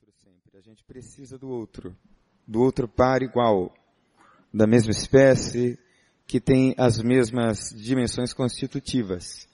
[0.00, 0.58] outro sempre.
[0.58, 1.96] A gente precisa do outro.
[2.46, 3.72] Do outro par igual.
[4.52, 5.78] Da mesma espécie,
[6.26, 9.48] que tem as mesmas dimensões constitutivas.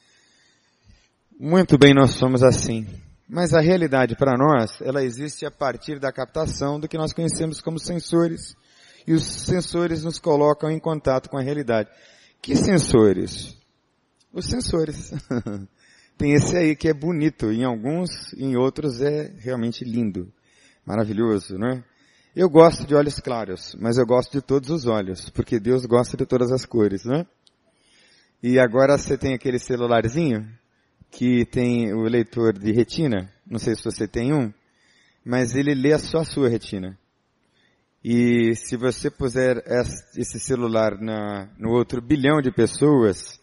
[1.39, 2.87] Muito bem, nós somos assim.
[3.29, 7.61] Mas a realidade para nós, ela existe a partir da captação do que nós conhecemos
[7.61, 8.55] como sensores.
[9.07, 11.89] E os sensores nos colocam em contato com a realidade.
[12.43, 13.57] Que sensores?
[14.33, 15.13] Os sensores.
[16.21, 20.31] Tem esse aí que é bonito, em alguns, em outros é realmente lindo,
[20.85, 21.83] maravilhoso, né?
[22.37, 26.19] Eu gosto de olhos claros, mas eu gosto de todos os olhos, porque Deus gosta
[26.19, 27.27] de todas as cores, né?
[28.43, 30.47] E agora você tem aquele celularzinho
[31.11, 34.53] que tem o leitor de retina, não sei se você tem um,
[35.25, 36.99] mas ele lê só a sua retina.
[38.05, 39.65] E se você puser
[40.15, 43.40] esse celular na, no outro bilhão de pessoas,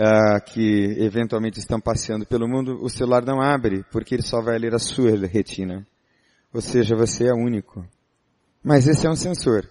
[0.00, 4.58] uh, que eventualmente estão passeando pelo mundo, o celular não abre, porque ele só vai
[4.58, 5.86] ler a sua retina.
[6.52, 7.86] Ou seja, você é único.
[8.62, 9.68] Mas esse é um sensor.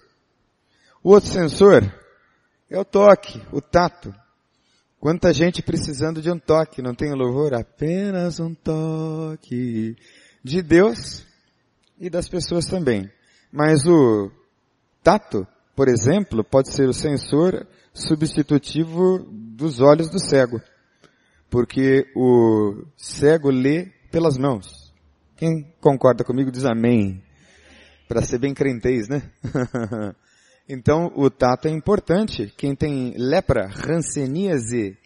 [1.03, 1.83] O outro sensor
[2.69, 4.13] é o toque, o tato.
[4.99, 7.53] Quanta gente precisando de um toque, não tem louvor?
[7.53, 9.95] Apenas um toque
[10.43, 11.25] de Deus
[11.99, 13.09] e das pessoas também.
[13.51, 14.29] Mas o
[15.01, 19.25] tato, por exemplo, pode ser o sensor substitutivo
[19.59, 20.61] dos olhos do cego.
[21.49, 24.93] Porque o cego lê pelas mãos.
[25.35, 27.21] Quem concorda comigo diz amém.
[28.07, 29.29] Para ser bem crentez, né?
[30.67, 32.51] então, o tato é importante.
[32.57, 34.97] Quem tem lepra, ranceníase,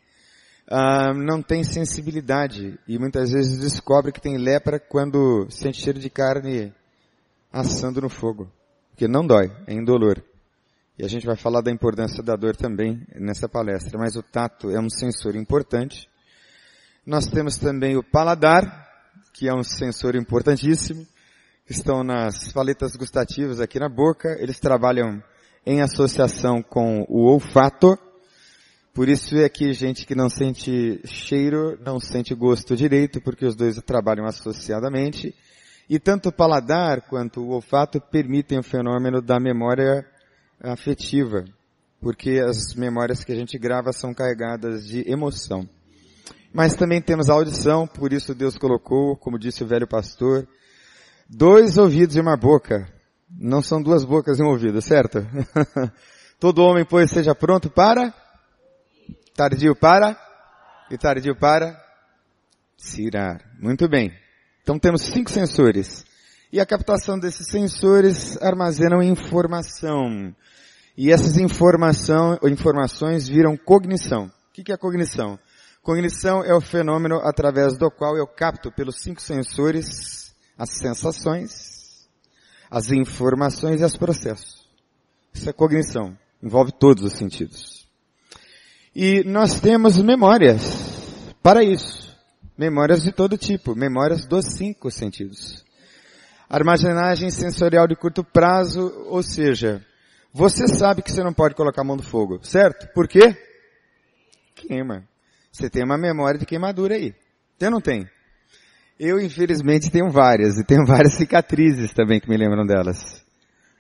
[0.72, 2.80] uh, não tem sensibilidade.
[2.88, 6.74] E muitas vezes descobre que tem lepra quando sente cheiro de carne
[7.52, 8.50] assando no fogo.
[8.92, 10.24] Porque não dói, é indolor.
[10.96, 14.70] E a gente vai falar da importância da dor também nessa palestra, mas o tato
[14.70, 16.08] é um sensor importante.
[17.04, 18.88] Nós temos também o paladar,
[19.34, 21.04] que é um sensor importantíssimo,
[21.68, 24.38] estão nas paletas gustativas aqui na boca.
[24.40, 25.20] Eles trabalham
[25.66, 27.98] em associação com o olfato.
[28.94, 33.56] Por isso é que gente que não sente cheiro não sente gosto direito, porque os
[33.56, 35.34] dois trabalham associadamente.
[35.90, 40.13] E tanto o paladar quanto o olfato permitem o fenômeno da memória
[40.64, 41.44] afetiva,
[42.00, 45.68] porque as memórias que a gente grava são carregadas de emoção.
[46.54, 50.48] Mas também temos a audição, por isso Deus colocou, como disse o velho pastor,
[51.28, 52.88] dois ouvidos e uma boca.
[53.30, 55.26] Não são duas bocas e um ouvido, certo?
[56.40, 58.14] Todo homem, pois, seja pronto para,
[59.36, 60.16] tardio para,
[60.92, 61.82] e tardio para,
[62.78, 63.42] cirar.
[63.60, 64.14] Muito bem.
[64.62, 66.06] Então temos cinco sensores.
[66.52, 70.36] E a captação desses sensores armazenam informação.
[70.96, 74.32] E essas informação, informações viram cognição.
[74.50, 75.40] O que é cognição?
[75.82, 82.08] Cognição é o fenômeno através do qual eu capto pelos cinco sensores as sensações,
[82.70, 84.68] as informações e os processos.
[85.34, 86.18] Isso é cognição.
[86.42, 87.88] Envolve todos os sentidos.
[88.96, 90.62] E nós temos memórias
[91.42, 92.16] para isso.
[92.58, 93.76] Memórias de todo tipo.
[93.76, 95.66] Memórias dos cinco sentidos.
[96.48, 99.84] Armazenagem sensorial de curto prazo, ou seja,
[100.34, 102.92] você sabe que você não pode colocar a mão no fogo, certo?
[102.92, 103.38] Por quê?
[104.56, 105.08] Queima.
[105.52, 107.14] Você tem uma memória de queimadura aí.
[107.62, 108.10] Ou não tem?
[109.00, 110.58] Eu, infelizmente, tenho várias.
[110.58, 113.24] E tenho várias cicatrizes também que me lembram delas.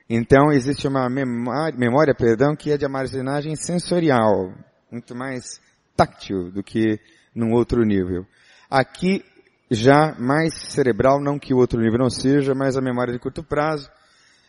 [0.07, 4.53] Então, existe uma memória, memória perdão, que é de armazenagem sensorial.
[4.91, 5.59] Muito mais
[5.95, 6.99] táctil do que
[7.33, 8.27] num outro nível.
[8.69, 9.25] Aqui,
[9.71, 13.43] já mais cerebral, não que o outro nível não seja, mas a memória de curto
[13.43, 13.89] prazo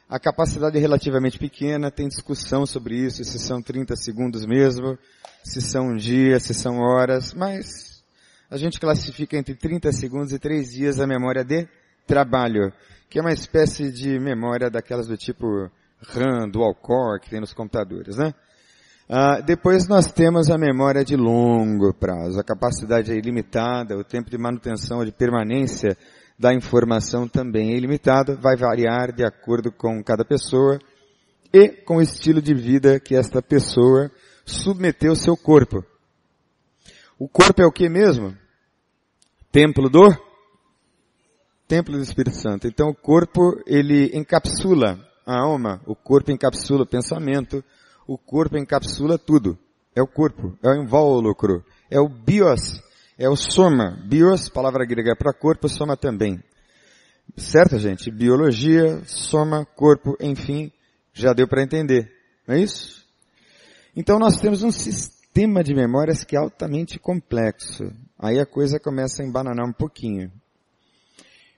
[0.09, 4.99] a capacidade é relativamente pequena, tem discussão sobre isso, se são 30 segundos mesmo,
[5.43, 8.03] se são um dia, se são horas, mas
[8.51, 11.67] a gente classifica entre 30 segundos e 3 dias a memória de
[12.07, 12.73] trabalho,
[13.09, 15.71] que é uma espécie de memória daquelas do tipo
[16.01, 18.35] RAM, dual core, que tem nos computadores, né?
[19.09, 24.31] Ah, depois nós temos a memória de longo prazo, a capacidade é ilimitada, o tempo
[24.31, 25.97] de manutenção, de permanência
[26.39, 30.79] da informação também é ilimitado, vai variar de acordo com cada pessoa
[31.53, 34.11] e com o estilo de vida que esta pessoa
[34.45, 35.85] submeteu seu corpo.
[37.19, 38.37] O corpo é o que mesmo?
[39.53, 40.11] Templo do?
[41.69, 42.67] Templo do Espírito Santo.
[42.67, 47.65] Então o corpo, ele encapsula a alma, o corpo encapsula o pensamento,
[48.07, 49.57] o corpo encapsula tudo.
[49.95, 52.83] É o corpo, é o invólucro, é o bios,
[53.19, 53.99] é o soma.
[54.05, 56.43] Bios, palavra grega para corpo, soma também.
[57.37, 58.11] Certo, gente?
[58.11, 60.71] Biologia, soma, corpo, enfim,
[61.13, 62.13] já deu para entender.
[62.47, 63.05] Não é isso?
[63.97, 67.85] Então nós temos um sistema de memórias que é altamente complexo.
[68.19, 70.31] Aí a coisa começa a embananar um pouquinho.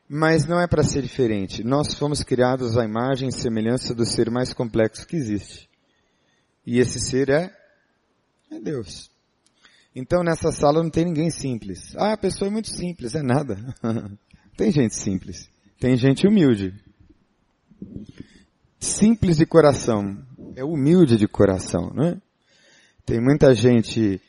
[0.08, 1.64] Mas não é para ser diferente.
[1.64, 5.68] Nós fomos criados à imagem e semelhança do ser mais complexo que existe.
[6.64, 7.50] E esse ser é,
[8.50, 9.10] é Deus.
[9.98, 11.96] Então nessa sala não tem ninguém simples.
[11.96, 13.56] Ah, a pessoa é muito simples, é nada.
[14.54, 15.48] tem gente simples.
[15.80, 16.74] Tem gente humilde.
[18.78, 20.22] Simples de coração.
[20.54, 22.20] É humilde de coração, né?
[23.06, 24.20] Tem muita gente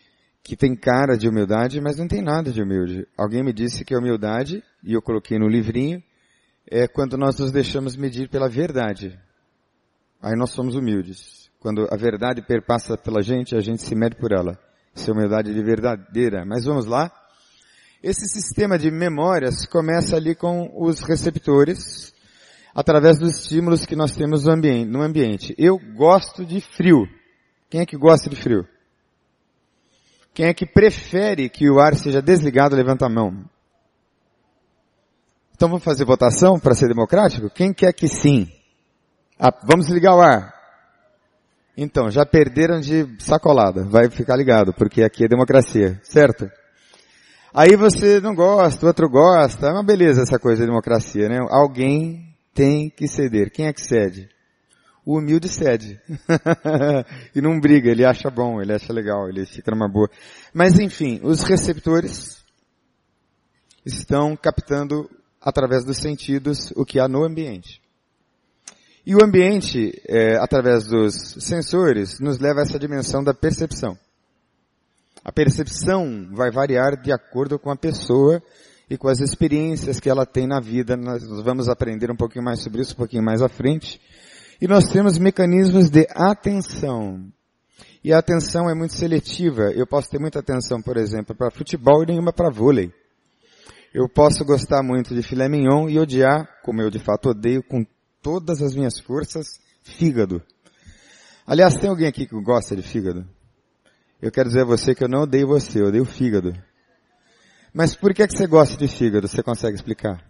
[0.41, 3.05] que tem cara de humildade, mas não tem nada de humilde.
[3.17, 6.01] Alguém me disse que a humildade, e eu coloquei no livrinho,
[6.71, 9.19] é quando nós nos deixamos medir pela verdade.
[10.21, 11.51] Aí nós somos humildes.
[11.59, 14.57] Quando a verdade perpassa pela gente, a gente se mede por ela.
[14.97, 16.43] Isso é humildade de verdadeira.
[16.43, 17.11] Mas vamos lá.
[18.01, 22.13] Esse sistema de memórias começa ali com os receptores,
[22.73, 25.53] através dos estímulos que nós temos no ambiente.
[25.57, 27.07] Eu gosto de frio.
[27.69, 28.67] Quem é que gosta de frio?
[30.33, 33.45] Quem é que prefere que o ar seja desligado, levanta a mão.
[35.55, 37.49] Então vamos fazer votação para ser democrático?
[37.49, 38.51] Quem quer que sim?
[39.39, 40.56] Ah, vamos ligar o ar.
[41.77, 43.85] Então, já perderam de sacolada.
[43.85, 46.49] Vai ficar ligado, porque aqui é democracia, certo?
[47.53, 49.67] Aí você não gosta, o outro gosta.
[49.67, 51.37] É uma beleza essa coisa de democracia, né?
[51.49, 53.51] Alguém tem que ceder.
[53.51, 54.27] Quem é que cede?
[55.07, 56.01] o humilde cede.
[57.33, 60.09] e não briga, ele acha bom, ele acha legal, ele fica numa boa.
[60.53, 62.43] Mas enfim, os receptores
[63.85, 65.09] estão captando
[65.41, 67.81] através dos sentidos o que há no ambiente.
[69.07, 73.97] E o ambiente, é, através dos sensores, nos leva a essa dimensão da percepção.
[75.23, 78.43] A percepção vai variar de acordo com a pessoa
[78.89, 80.97] e com as experiências que ela tem na vida.
[80.97, 83.97] Nós vamos aprender um pouquinho mais sobre isso um pouquinho mais à frente.
[84.59, 87.31] E nós temos mecanismos de atenção.
[88.03, 89.71] E a atenção é muito seletiva.
[89.73, 92.91] Eu posso ter muita atenção, por exemplo, para futebol e nenhuma para vôlei.
[93.93, 97.85] Eu posso gostar muito de filé mignon e odiar, como eu de fato odeio com
[98.27, 100.43] todas as minhas forças, fígado.
[101.45, 103.25] Aliás, tem alguém aqui que gosta de fígado?
[104.21, 106.51] Eu quero dizer a você que eu não odeio você, eu odeio fígado.
[107.73, 109.29] Mas por que, é que você gosta de fígado?
[109.29, 110.21] Você consegue explicar?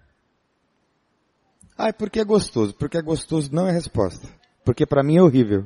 [1.75, 2.75] Ah, é porque é gostoso.
[2.75, 4.27] Porque é gostoso não é resposta.
[4.63, 5.65] Porque para mim é horrível.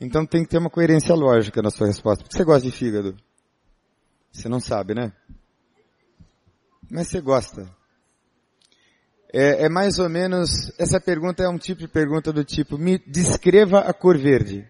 [0.00, 2.22] Então tem que ter uma coerência lógica na sua resposta.
[2.22, 3.16] Por que você gosta de fígado?
[4.30, 5.12] Você não sabe, né?
[6.88, 7.79] Mas você gosta.
[9.32, 12.98] É, é, mais ou menos, essa pergunta é um tipo de pergunta do tipo, me
[12.98, 14.68] descreva a cor verde.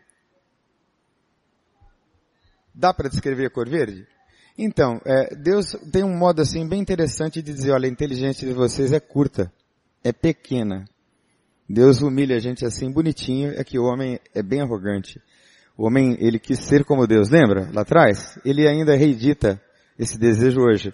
[2.74, 4.06] Dá para descrever a cor verde?
[4.58, 8.52] Então, é, Deus tem um modo assim bem interessante de dizer, olha, a inteligência de
[8.52, 9.50] vocês é curta
[10.04, 10.84] é pequena.
[11.68, 15.20] Deus humilha a gente assim bonitinho, é que o homem é bem arrogante.
[15.76, 17.70] O homem, ele quis ser como Deus, lembra?
[17.72, 18.38] Lá atrás?
[18.44, 19.60] Ele ainda reedita
[19.98, 20.92] esse desejo hoje.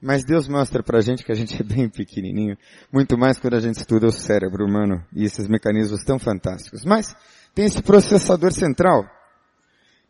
[0.00, 2.56] Mas Deus mostra pra gente que a gente é bem pequenininho,
[2.92, 6.84] muito mais quando a gente estuda o cérebro humano e esses mecanismos tão fantásticos.
[6.84, 7.14] Mas
[7.54, 9.04] tem esse processador central,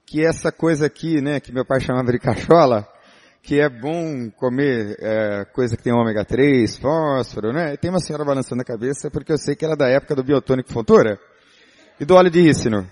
[0.05, 2.87] que é essa coisa aqui, né, que meu pai chamava de cachola,
[3.47, 7.77] que é bom comer é, coisa que tem ômega 3, fósforo, né?
[7.77, 10.25] Tem uma senhora balançando a cabeça porque eu sei que ela é da época do
[10.25, 11.17] biotônico Fontoura
[12.01, 12.85] e do óleo de rícino.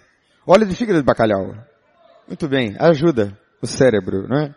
[0.46, 1.56] Óleo de fígado de bacalhau.
[2.28, 4.54] Muito bem, ajuda o cérebro, né?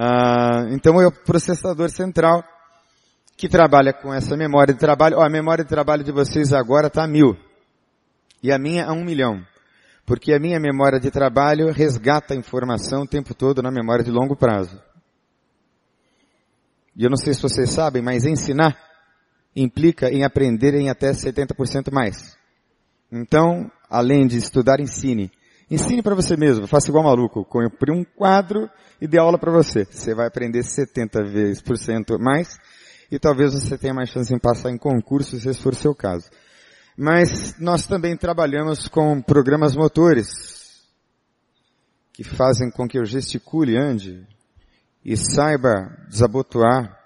[0.00, 2.44] Ah, então é o processador central
[3.36, 5.16] que trabalha com essa memória de trabalho.
[5.18, 7.36] Ó, a memória de trabalho de vocês agora está mil.
[8.40, 9.44] E a minha a um milhão.
[10.06, 14.12] Porque a minha memória de trabalho resgata a informação o tempo todo na memória de
[14.12, 14.80] longo prazo.
[16.96, 18.78] E eu não sei se vocês sabem, mas ensinar
[19.54, 22.38] implica em aprender em até 70% mais.
[23.10, 25.32] Então, além de estudar, ensine.
[25.70, 28.70] Ensine para você mesmo, faça igual maluco, compre um quadro
[29.00, 29.84] e dê aula para você.
[29.84, 32.56] Você vai aprender 70 vezes por cento mais
[33.10, 35.94] e talvez você tenha mais chance em passar em concurso se esse for o seu
[35.94, 36.30] caso.
[36.96, 40.82] Mas nós também trabalhamos com programas motores
[42.12, 44.26] que fazem com que eu gesticule, ande,
[45.04, 46.98] e saiba desabotoar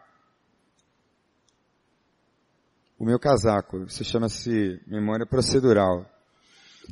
[2.99, 3.85] o meu casaco.
[3.85, 6.07] Isso chama-se memória procedural.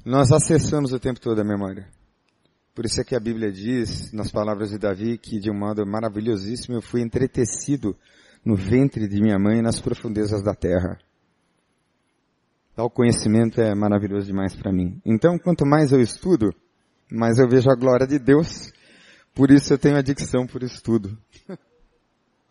[0.04, 1.88] Nós acessamos o tempo todo a memória.
[2.74, 5.86] Por isso é que a Bíblia diz, nas palavras de Davi, que de um modo
[5.86, 7.96] maravilhosíssimo eu fui entretecido
[8.44, 10.98] no ventre de minha mãe nas profundezas da terra.
[12.74, 15.00] Tal conhecimento é maravilhoso demais para mim.
[15.04, 16.54] Então, quanto mais eu estudo,
[17.10, 18.72] mais eu vejo a glória de Deus
[19.34, 21.16] por isso eu tenho adicção por estudo.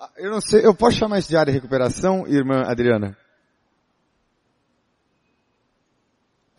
[0.02, 3.18] Ah, eu não sei, eu posso chamar isso de área de recuperação, irmã Adriana?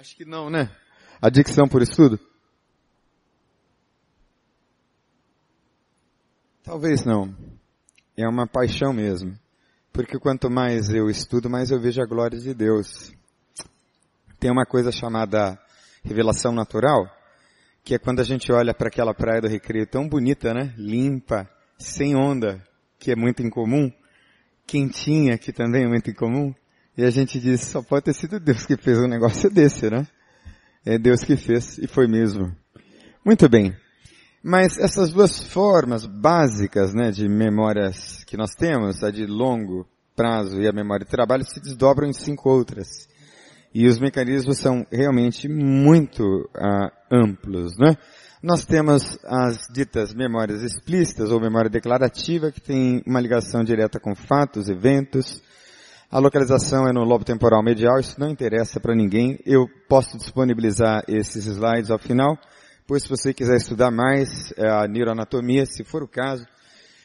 [0.00, 0.74] Acho que não, né?
[1.20, 2.18] Adicção por estudo?
[6.64, 7.36] Talvez não.
[8.16, 9.38] É uma paixão mesmo.
[9.92, 13.12] porque quanto mais eu estudo, mais eu vejo a glória de Deus.
[14.38, 15.60] Tem uma coisa chamada
[16.02, 17.06] revelação natural,
[17.84, 20.72] que é quando a gente olha para aquela praia do Recreio tão bonita, né?
[20.78, 21.46] Limpa,
[21.78, 22.66] sem onda,
[22.98, 23.92] que é muito incomum,
[24.66, 26.54] quentinha, que também é muito incomum,
[26.96, 30.06] e a gente diz, só pode ter sido Deus que fez um negócio desse, né?
[30.84, 32.54] É Deus que fez, e foi mesmo.
[33.24, 33.76] Muito bem.
[34.42, 40.60] Mas essas duas formas básicas, né, de memórias que nós temos, a de longo prazo
[40.60, 43.08] e a memória de trabalho, se desdobram em cinco outras.
[43.74, 46.24] E os mecanismos são realmente muito
[46.56, 47.96] uh, amplos, né?
[48.42, 54.14] Nós temos as ditas memórias explícitas ou memória declarativa, que tem uma ligação direta com
[54.14, 55.42] fatos, eventos.
[56.12, 59.38] A localização é no lobo temporal medial, isso não interessa para ninguém.
[59.46, 62.36] Eu posso disponibilizar esses slides ao final.
[62.84, 66.44] Pois se você quiser estudar mais é, a neuroanatomia, se for o caso,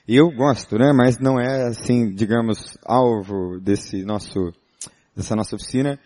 [0.07, 0.91] eu gosto, né?
[0.91, 4.51] Mas não é assim, digamos, alvo desse nosso,
[5.15, 5.99] dessa nossa oficina.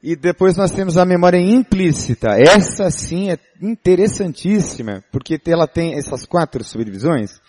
[0.00, 2.28] E depois nós temos a memória implícita.
[2.38, 7.40] Essa sim é interessantíssima, porque ela tem essas quatro subdivisões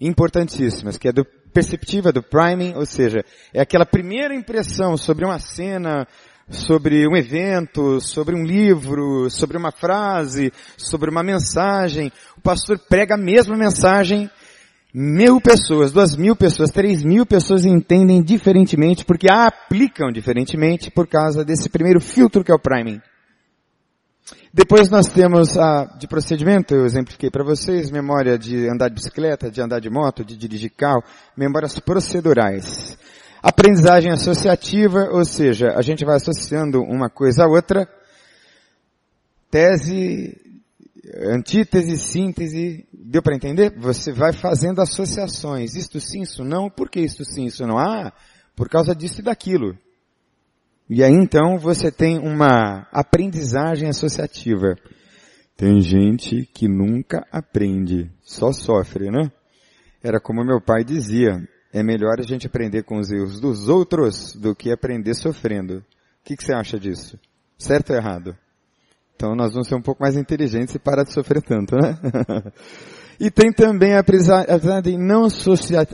[0.00, 5.38] importantíssimas, que é do perceptiva, do priming, ou seja, é aquela primeira impressão sobre uma
[5.38, 6.06] cena,
[6.50, 12.12] sobre um evento, sobre um livro, sobre uma frase, sobre uma mensagem.
[12.36, 14.28] O pastor prega a mesma mensagem,
[14.92, 21.06] mil pessoas, duas mil pessoas, três mil pessoas entendem diferentemente porque a aplicam diferentemente por
[21.06, 23.00] causa desse primeiro filtro que é o priming.
[24.56, 29.50] Depois nós temos a de procedimento, eu exemplifiquei para vocês, memória de andar de bicicleta,
[29.50, 31.02] de andar de moto, de dirigir carro,
[31.36, 32.96] memórias procedurais.
[33.42, 37.88] Aprendizagem associativa, ou seja, a gente vai associando uma coisa a outra.
[39.50, 40.40] Tese,
[41.36, 43.76] antítese, síntese, deu para entender?
[43.76, 45.74] Você vai fazendo associações.
[45.74, 46.70] Isto sim, isso não.
[46.70, 47.76] Por que isto sim, isso não?
[47.76, 48.12] Ah,
[48.54, 49.76] por causa disso e daquilo.
[50.88, 54.76] E aí então você tem uma aprendizagem associativa.
[55.56, 59.30] Tem gente que nunca aprende, só sofre, né?
[60.02, 64.34] Era como meu pai dizia, é melhor a gente aprender com os erros dos outros
[64.34, 65.78] do que aprender sofrendo.
[65.78, 65.84] O
[66.24, 67.18] que, que você acha disso?
[67.56, 68.36] Certo ou errado?
[69.16, 71.98] Então nós vamos ser um pouco mais inteligentes e parar de sofrer tanto, né?
[73.18, 75.28] e tem também a aprendizagem não,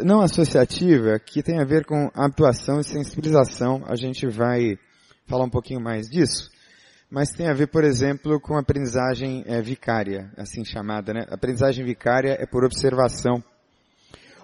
[0.05, 3.83] não associativa, que tem a ver com atuação e sensibilização.
[3.87, 4.79] A gente vai
[5.27, 6.51] falar um pouquinho mais disso.
[7.11, 11.27] Mas tem a ver, por exemplo, com a aprendizagem é, vicária, assim chamada, né?
[11.29, 13.43] A aprendizagem vicária é por observação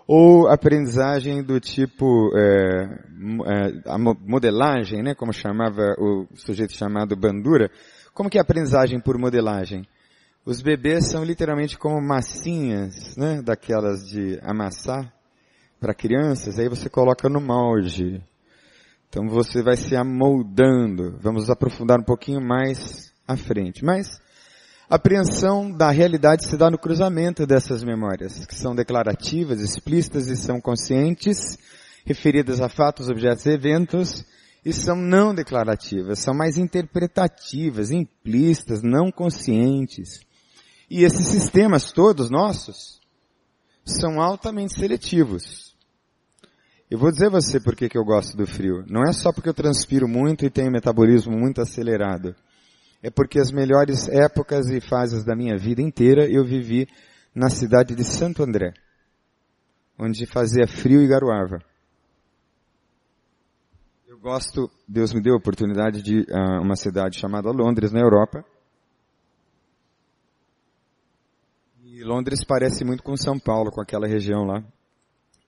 [0.07, 7.71] ou aprendizagem do tipo é, a modelagem, né, como chamava o sujeito chamado Bandura.
[8.17, 9.87] Como que é a aprendizagem por modelagem?
[10.43, 15.13] Os bebês são literalmente como massinhas, né, daquelas de amassar
[15.79, 18.25] para crianças, aí você coloca no molde.
[19.07, 21.19] Então você vai se amoldando.
[21.21, 23.85] Vamos aprofundar um pouquinho mais à frente.
[23.85, 24.19] Mas
[24.89, 30.37] a apreensão da realidade se dá no cruzamento dessas memórias, que são declarativas, explícitas e
[30.39, 31.59] são conscientes,
[32.07, 34.25] referidas a fatos, objetos e eventos,
[34.67, 40.21] e são não declarativas, são mais interpretativas, implícitas, não conscientes.
[40.91, 43.01] E esses sistemas todos nossos
[43.85, 45.75] são altamente seletivos.
[46.91, 48.85] Eu vou dizer você por que eu gosto do frio.
[48.89, 52.35] Não é só porque eu transpiro muito e tenho um metabolismo muito acelerado
[53.07, 56.89] é porque as melhores épocas e fases da minha vida inteira eu vivi
[57.33, 58.73] na cidade de Santo André,
[59.97, 61.59] onde fazia frio e garoava.
[64.27, 68.45] Gosto, Deus me deu a oportunidade de uh, uma cidade chamada Londres, na Europa.
[71.85, 74.65] E Londres parece muito com São Paulo, com aquela região lá.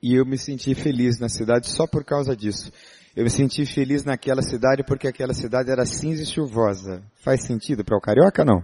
[0.01, 2.71] E eu me senti feliz na cidade só por causa disso.
[3.17, 7.03] Eu me senti feliz naquela cidade porque aquela cidade era cinza e chuvosa.
[7.17, 8.63] Faz sentido para o carioca, não?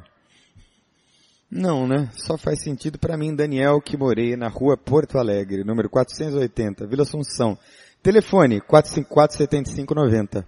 [1.51, 2.09] Não, né?
[2.13, 7.03] Só faz sentido para mim, Daniel, que morei na rua Porto Alegre, número 480, Vila
[7.03, 7.59] Assunção.
[8.05, 10.47] Telefone 454-7590.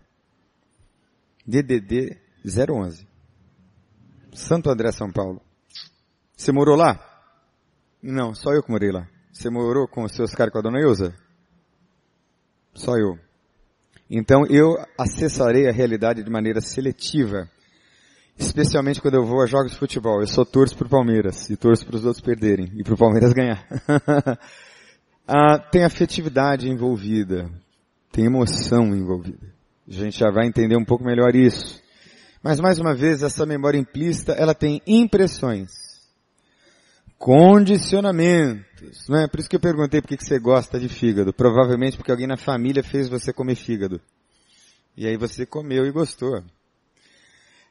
[1.46, 3.08] DDD 011.
[4.34, 5.40] Santo André, São Paulo.
[6.36, 7.00] Você morou lá?
[8.02, 9.08] Não, só eu que morei lá.
[9.32, 11.14] Você morou com os seus caras com a dona Ilza?
[12.74, 13.18] Só eu.
[14.10, 17.48] Então eu acessarei a realidade de maneira seletiva.
[18.36, 20.20] Especialmente quando eu vou a jogos de futebol.
[20.20, 23.66] Eu sou torço pro Palmeiras e torço para os outros perderem e pro Palmeiras ganhar.
[25.26, 27.50] ah, tem afetividade envolvida.
[28.12, 29.54] Tem emoção envolvida.
[29.88, 31.82] A gente já vai entender um pouco melhor isso.
[32.42, 35.70] Mas mais uma vez, essa memória implícita, ela tem impressões.
[37.18, 39.26] Condicionamentos, não é?
[39.26, 41.32] Por isso que eu perguntei por que você gosta de fígado.
[41.32, 44.00] Provavelmente porque alguém na família fez você comer fígado.
[44.96, 46.42] E aí você comeu e gostou.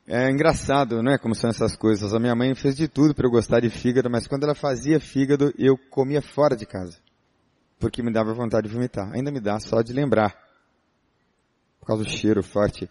[0.07, 1.17] É engraçado, não é?
[1.17, 2.13] Como são essas coisas.
[2.13, 4.99] A minha mãe fez de tudo para eu gostar de fígado, mas quando ela fazia
[4.99, 7.04] fígado, eu comia fora de casa.
[7.79, 9.11] Porque me dava vontade de vomitar.
[9.13, 10.35] Ainda me dá só de lembrar.
[11.79, 12.89] Por causa do cheiro forte.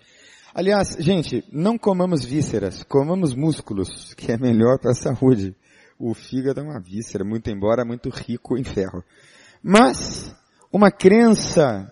[0.54, 5.54] Aliás, gente, não comamos vísceras, comamos músculos, que é melhor para a saúde.
[5.98, 9.02] O fígado é uma víscera, muito embora muito rico em ferro.
[9.62, 10.34] Mas,
[10.70, 11.90] uma crença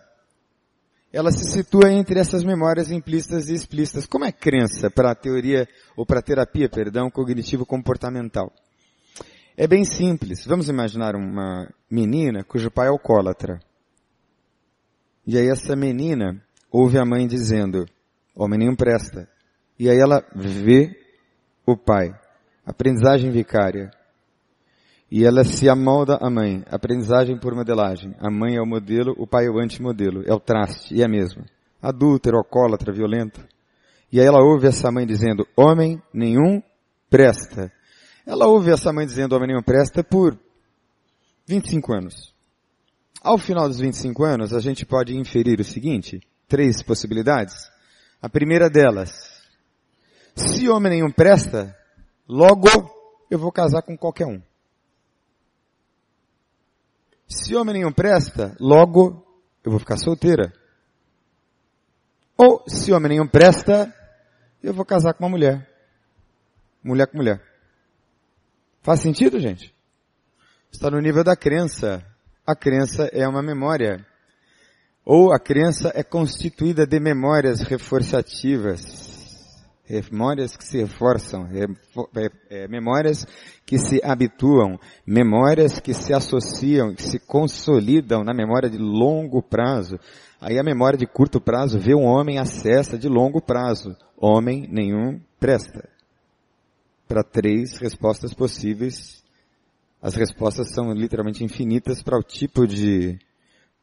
[1.12, 4.06] ela se situa entre essas memórias implícitas e explícitas.
[4.06, 8.50] Como é crença para a teoria, ou para a terapia, perdão, cognitivo-comportamental?
[9.56, 10.46] É bem simples.
[10.46, 13.60] Vamos imaginar uma menina cujo pai é alcoólatra.
[15.26, 17.84] E aí essa menina ouve a mãe dizendo,
[18.34, 19.28] homem nenhum presta.
[19.78, 20.96] E aí ela vê
[21.66, 22.14] o pai.
[22.64, 23.90] Aprendizagem vicária.
[25.10, 26.64] E ela se amolda à mãe.
[26.70, 28.14] Aprendizagem por modelagem.
[28.18, 30.22] A mãe é o modelo, o pai é o antimodelo.
[30.26, 31.44] É o traste, e é mesmo.
[31.82, 33.46] Adúltero, alcoólatra, violento.
[34.10, 36.62] E aí ela ouve essa mãe dizendo, homem nenhum
[37.10, 37.70] presta.
[38.26, 40.38] Ela ouve essa mãe dizendo, homem nenhum presta por
[41.46, 42.34] 25 anos.
[43.22, 47.70] Ao final dos 25 anos, a gente pode inferir o seguinte, três possibilidades.
[48.20, 49.42] A primeira delas,
[50.34, 51.76] se homem nenhum presta,
[52.28, 52.68] logo
[53.30, 54.40] eu vou casar com qualquer um.
[57.28, 59.24] Se homem nenhum presta, logo
[59.64, 60.52] eu vou ficar solteira.
[62.36, 63.92] Ou se homem nenhum presta,
[64.62, 65.68] eu vou casar com uma mulher.
[66.82, 67.51] Mulher com mulher.
[68.82, 69.74] Faz sentido, gente?
[70.70, 72.04] Está no nível da crença.
[72.46, 74.04] A crença é uma memória.
[75.04, 79.12] Ou a crença é constituída de memórias reforçativas
[80.10, 83.26] memórias que se reforçam, é, é, memórias
[83.66, 89.98] que se habituam, memórias que se associam, que se consolidam na memória de longo prazo.
[90.40, 93.94] Aí a memória de curto prazo vê um homem acessa de longo prazo.
[94.16, 95.91] Homem nenhum presta.
[97.12, 99.22] Para três respostas possíveis,
[100.00, 103.18] as respostas são literalmente infinitas para o tipo de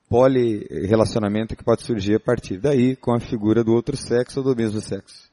[0.09, 4.55] poli-relacionamento que pode surgir a partir daí com a figura do outro sexo ou do
[4.55, 5.29] mesmo sexo.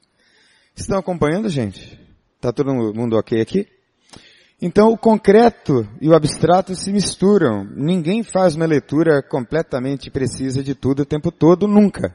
[0.77, 1.99] Estão acompanhando, gente?
[2.39, 3.67] Tá todo mundo ok aqui?
[4.61, 7.65] Então o concreto e o abstrato se misturam.
[7.65, 12.15] Ninguém faz uma leitura completamente precisa de tudo o tempo todo, nunca.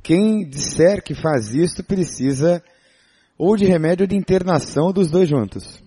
[0.00, 2.62] Quem disser que faz isso precisa
[3.38, 5.80] ou de remédio de internação dos dois juntos.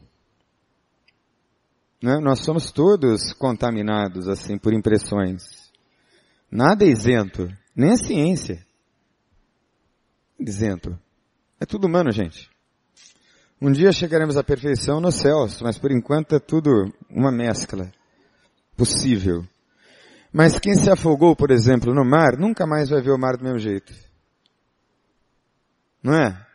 [2.01, 2.17] Né?
[2.19, 5.69] Nós somos todos contaminados assim por impressões.
[6.49, 8.65] Nada é isento, nem a ciência.
[10.39, 10.97] Isento.
[11.59, 12.49] É tudo humano, gente.
[13.61, 17.91] Um dia chegaremos à perfeição nos céus, mas por enquanto é tudo uma mescla
[18.75, 19.45] possível.
[20.33, 23.43] Mas quem se afogou, por exemplo, no mar, nunca mais vai ver o mar do
[23.43, 23.93] mesmo jeito.
[26.01, 26.47] Não é?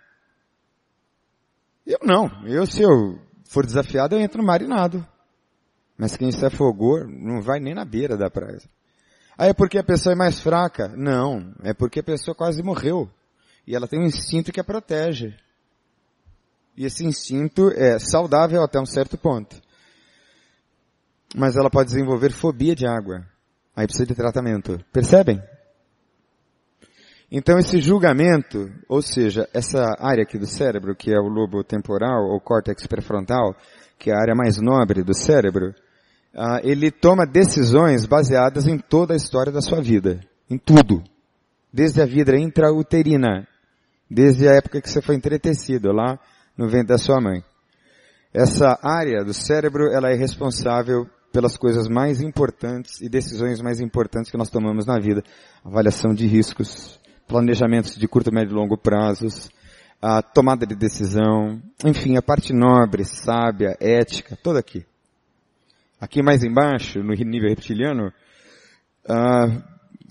[1.87, 2.29] Eu não.
[2.47, 5.07] Eu, se eu for desafiado, eu entro no mar e nado.
[5.97, 8.61] Mas quem se afogou, não vai nem na beira da praia.
[9.39, 10.89] Ah, é porque a pessoa é mais fraca?
[10.97, 11.55] Não.
[11.63, 13.09] É porque a pessoa quase morreu.
[13.67, 15.35] E ela tem um instinto que a protege.
[16.77, 19.61] E esse instinto é saudável até um certo ponto.
[21.35, 23.27] Mas ela pode desenvolver fobia de água.
[23.75, 24.79] Aí precisa de tratamento.
[24.93, 25.43] Percebem?
[27.31, 32.25] Então esse julgamento, ou seja, essa área aqui do cérebro, que é o lobo temporal
[32.31, 33.55] ou córtex pré-frontal,
[33.99, 35.75] que é a área mais nobre do cérebro,
[36.35, 40.21] uh, ele toma decisões baseadas em toda a história da sua vida.
[40.49, 41.03] Em tudo.
[41.73, 43.47] Desde a vida intrauterina
[44.11, 46.19] desde a época que você foi entretecido lá
[46.57, 47.43] no ventre da sua mãe.
[48.33, 54.31] Essa área do cérebro, ela é responsável pelas coisas mais importantes e decisões mais importantes
[54.31, 55.23] que nós tomamos na vida.
[55.65, 59.51] Avaliação de riscos, planejamentos de curto, médio e longo prazos,
[60.01, 64.85] a tomada de decisão, enfim, a parte nobre, sábia, ética, toda aqui.
[66.01, 68.13] Aqui mais embaixo, no nível reptiliano,
[69.09, 69.63] uh,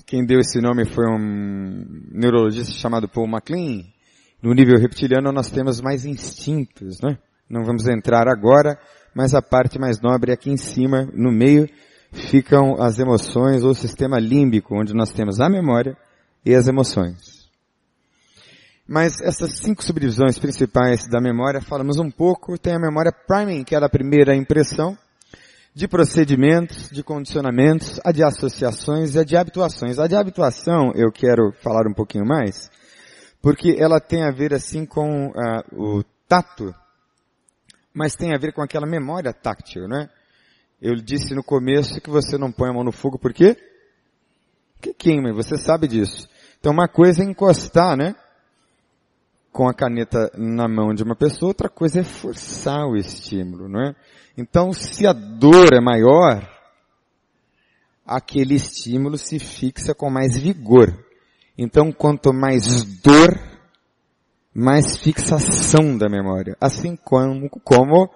[0.05, 3.83] quem deu esse nome foi um neurologista chamado Paul MacLean.
[4.41, 7.17] No nível reptiliano nós temos mais instintos, né?
[7.49, 8.77] Não vamos entrar agora,
[9.15, 11.69] mas a parte mais nobre aqui em cima, no meio,
[12.11, 15.95] ficam as emoções ou o sistema límbico, onde nós temos a memória
[16.45, 17.35] e as emoções.
[18.87, 23.73] Mas essas cinco subdivisões principais da memória, falamos um pouco, tem a memória priming, que
[23.73, 24.95] é a primeira impressão,
[25.73, 29.97] de procedimentos, de condicionamentos, a de associações e a de habituações.
[29.97, 32.69] A de habituação eu quero falar um pouquinho mais,
[33.41, 36.73] porque ela tem a ver assim com uh, o tato,
[37.93, 40.09] mas tem a ver com aquela memória táctil, né?
[40.81, 43.57] Eu disse no começo que você não põe a mão no fogo, por quê?
[44.79, 46.27] Que queima, você sabe disso.
[46.65, 48.15] Então uma coisa é encostar, né?
[49.51, 53.81] Com a caneta na mão de uma pessoa, outra coisa é forçar o estímulo, não
[53.81, 53.95] é?
[54.35, 56.41] Então se a dor é maior,
[58.03, 60.91] aquele estímulo se fixa com mais vigor.
[61.55, 63.39] Então quanto mais dor,
[64.51, 66.57] mais fixação da memória.
[66.59, 68.09] Assim como, como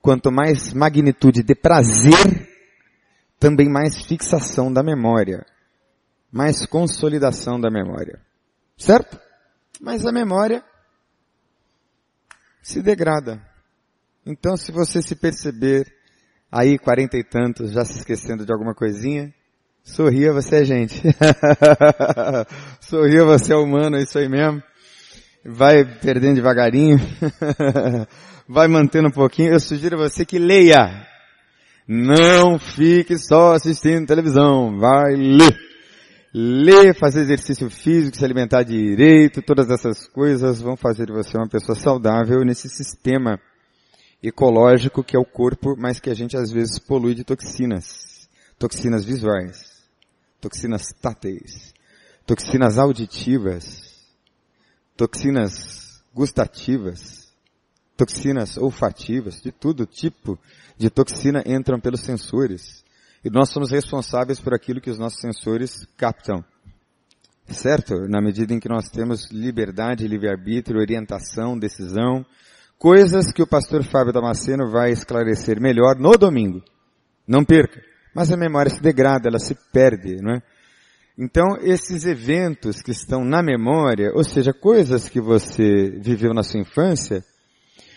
[0.00, 2.48] quanto mais magnitude de prazer,
[3.40, 5.44] também mais fixação da memória,
[6.36, 8.20] mais consolidação da memória.
[8.76, 9.18] Certo?
[9.80, 10.62] Mas a memória
[12.62, 13.40] se degrada.
[14.26, 15.90] Então se você se perceber
[16.52, 19.32] aí quarenta e tantos já se esquecendo de alguma coisinha,
[19.82, 21.02] sorria, você é gente.
[22.80, 24.62] sorria, você é humano, é isso aí mesmo.
[25.42, 26.98] Vai perdendo devagarinho.
[28.46, 31.06] vai mantendo um pouquinho, eu sugiro a você que leia.
[31.88, 35.75] Não fique só assistindo televisão, vai ler.
[36.38, 41.48] Ler, fazer exercício físico, se alimentar direito, todas essas coisas vão fazer de você uma
[41.48, 43.40] pessoa saudável nesse sistema
[44.22, 48.28] ecológico que é o corpo, mas que a gente às vezes polui de toxinas.
[48.58, 49.82] Toxinas visuais,
[50.38, 51.72] toxinas táteis,
[52.26, 53.94] toxinas auditivas,
[54.94, 57.32] toxinas gustativas,
[57.96, 60.38] toxinas olfativas, de todo tipo
[60.76, 62.84] de toxina entram pelos sensores.
[63.26, 66.44] E nós somos responsáveis por aquilo que os nossos sensores captam.
[67.48, 68.06] Certo?
[68.08, 72.24] Na medida em que nós temos liberdade, livre-arbítrio, orientação, decisão,
[72.78, 76.62] coisas que o pastor Fábio Damasceno vai esclarecer melhor no domingo.
[77.26, 77.82] Não perca.
[78.14, 80.42] Mas a memória se degrada, ela se perde, não é?
[81.18, 86.60] Então, esses eventos que estão na memória, ou seja, coisas que você viveu na sua
[86.60, 87.24] infância,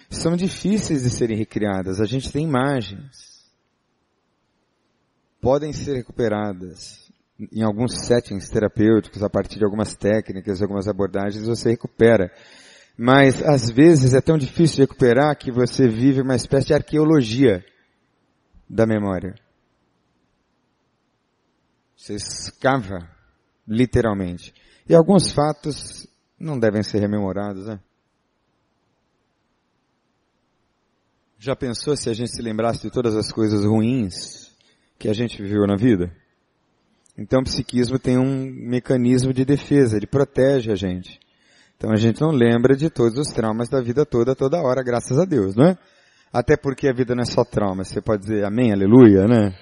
[0.10, 2.02] são difíceis de serem recriadas.
[2.02, 3.29] A gente tem imagens.
[5.42, 7.10] Podem ser recuperadas.
[7.54, 12.30] Em alguns settings terapêuticos, a partir de algumas técnicas, algumas abordagens, você recupera.
[12.98, 17.64] Mas, às vezes, é tão difícil recuperar que você vive uma espécie de arqueologia
[18.70, 19.36] da memória.
[21.96, 23.10] Você escava,
[23.66, 24.54] literalmente.
[24.88, 26.06] E alguns fatos
[26.38, 27.80] não devem ser rememorados, né?
[31.38, 34.49] Já pensou se a gente se lembrasse de todas as coisas ruins
[35.00, 36.12] que a gente viveu na vida?
[37.18, 41.20] Então o psiquismo tem um mecanismo de defesa, ele protege a gente.
[41.78, 45.18] Então a gente não lembra de todos os traumas da vida toda, toda hora, graças
[45.18, 45.78] a Deus, não é?
[46.32, 49.56] Até porque a vida não é só trauma, você pode dizer amém, aleluia, né?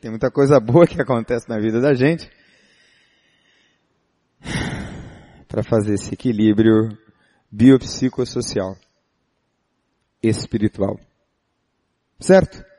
[0.00, 2.28] Tem muita coisa boa que acontece na vida da gente.
[5.48, 6.88] Para fazer esse equilíbrio
[7.50, 8.76] biopsicossocial,
[10.22, 10.98] espiritual.
[12.18, 12.71] Certo?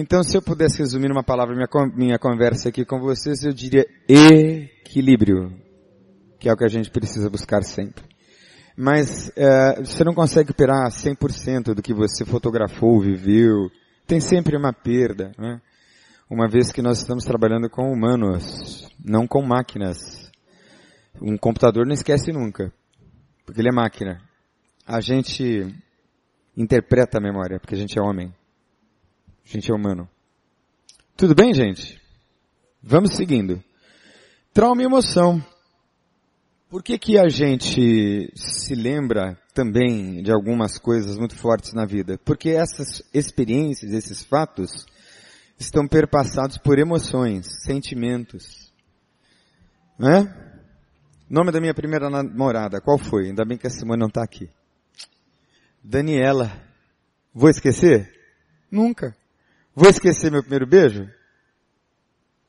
[0.00, 3.84] Então, se eu pudesse resumir uma palavra minha, minha conversa aqui com vocês, eu diria
[4.08, 5.52] equilíbrio,
[6.38, 8.04] que é o que a gente precisa buscar sempre.
[8.76, 13.72] Mas é, você não consegue operar 100% do que você fotografou, viveu.
[14.06, 15.60] Tem sempre uma perda, né?
[16.30, 20.30] Uma vez que nós estamos trabalhando com humanos, não com máquinas.
[21.20, 22.72] Um computador não esquece nunca,
[23.44, 24.22] porque ele é máquina.
[24.86, 25.74] A gente
[26.56, 28.32] interpreta a memória, porque a gente é homem.
[29.48, 30.06] A gente é humano.
[31.16, 31.98] Tudo bem, gente?
[32.82, 33.64] Vamos seguindo.
[34.52, 35.42] Trauma e emoção.
[36.68, 42.18] Por que que a gente se lembra também de algumas coisas muito fortes na vida?
[42.26, 44.84] Porque essas experiências, esses fatos,
[45.58, 48.70] estão perpassados por emoções, sentimentos.
[49.98, 50.30] Né?
[51.28, 53.28] Nome da minha primeira namorada, qual foi?
[53.28, 54.50] Ainda bem que a Simone não está aqui.
[55.82, 56.52] Daniela.
[57.32, 58.12] Vou esquecer?
[58.70, 59.16] Nunca.
[59.78, 61.08] Vou esquecer meu primeiro beijo?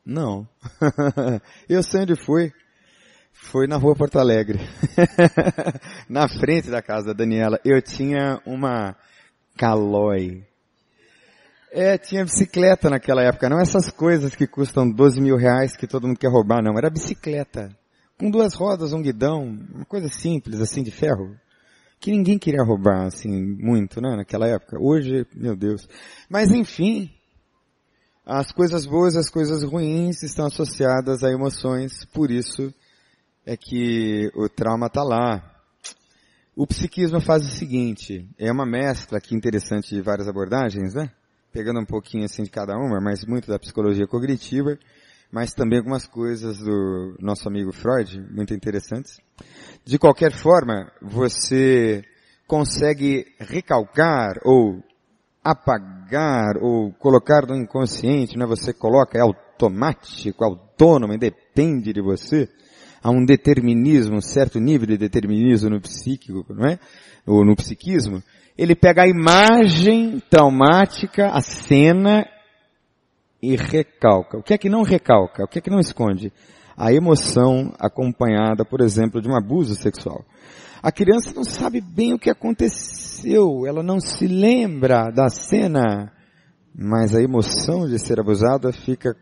[0.04, 0.50] Não.
[1.70, 2.52] eu sei onde foi.
[3.32, 4.58] Foi na rua Porto Alegre.
[6.10, 7.60] na frente da casa da Daniela.
[7.64, 8.96] Eu tinha uma
[9.56, 10.44] Caloi.
[11.72, 13.48] É, tinha bicicleta naquela época.
[13.48, 16.80] Não essas coisas que custam 12 mil reais que todo mundo quer roubar, não.
[16.80, 17.70] Era bicicleta.
[18.18, 19.44] Com duas rodas, um guidão.
[19.72, 21.38] Uma coisa simples, assim, de ferro
[22.00, 24.78] que ninguém queria roubar, assim, muito, né, naquela época.
[24.80, 25.88] Hoje, meu Deus.
[26.30, 27.12] Mas enfim,
[28.30, 32.72] as coisas boas e as coisas ruins estão associadas a emoções, por isso
[33.44, 35.44] é que o trauma está lá.
[36.56, 41.10] O psiquismo faz o seguinte, é uma mescla aqui interessante de várias abordagens, né?
[41.52, 44.78] Pegando um pouquinho assim de cada uma, mas muito da psicologia cognitiva,
[45.32, 49.20] mas também algumas coisas do nosso amigo Freud, muito interessantes.
[49.84, 52.04] De qualquer forma, você
[52.46, 54.84] consegue recalcar ou
[55.52, 58.50] apagar ou colocar no inconsciente, não é?
[58.50, 62.48] Você coloca, é automático, autônomo, depende de você.
[63.02, 66.80] Há um determinismo, um certo nível de determinismo no psíquico, não é?
[67.26, 68.22] Ou no psiquismo.
[68.58, 72.26] Ele pega a imagem traumática, a cena,
[73.42, 74.38] e recalca.
[74.38, 75.44] O que é que não recalca?
[75.44, 76.32] O que é que não esconde?
[76.78, 80.26] A emoção acompanhada, por exemplo, de um abuso sexual.
[80.82, 86.12] A criança não sabe bem o que aconteceu, ela não se lembra da cena,
[86.74, 89.16] mas a emoção de ser abusada fica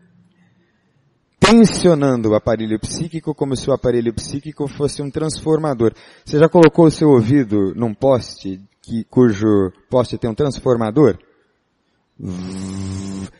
[1.40, 5.92] tensionando o aparelho psíquico como se o aparelho psíquico fosse um transformador.
[6.24, 11.18] Você já colocou o seu ouvido num poste que, cujo poste tem um transformador?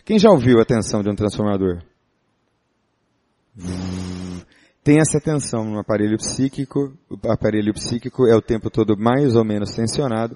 [0.05, 1.83] Quem já ouviu a tensão de um transformador?
[4.89, 9.45] Tem essa tensão no aparelho psíquico, o aparelho psíquico é o tempo todo mais ou
[9.45, 10.35] menos tensionado,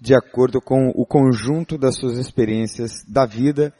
[0.00, 3.72] de acordo com o conjunto das suas experiências da vida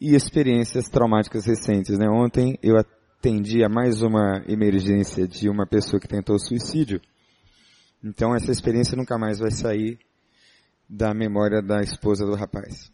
[0.00, 1.98] e experiências traumáticas recentes.
[1.98, 2.08] Né?
[2.08, 6.98] Ontem eu atendi a mais uma emergência de uma pessoa que tentou suicídio.
[8.02, 9.98] Então essa experiência nunca mais vai sair
[10.88, 12.90] da memória da esposa do rapaz.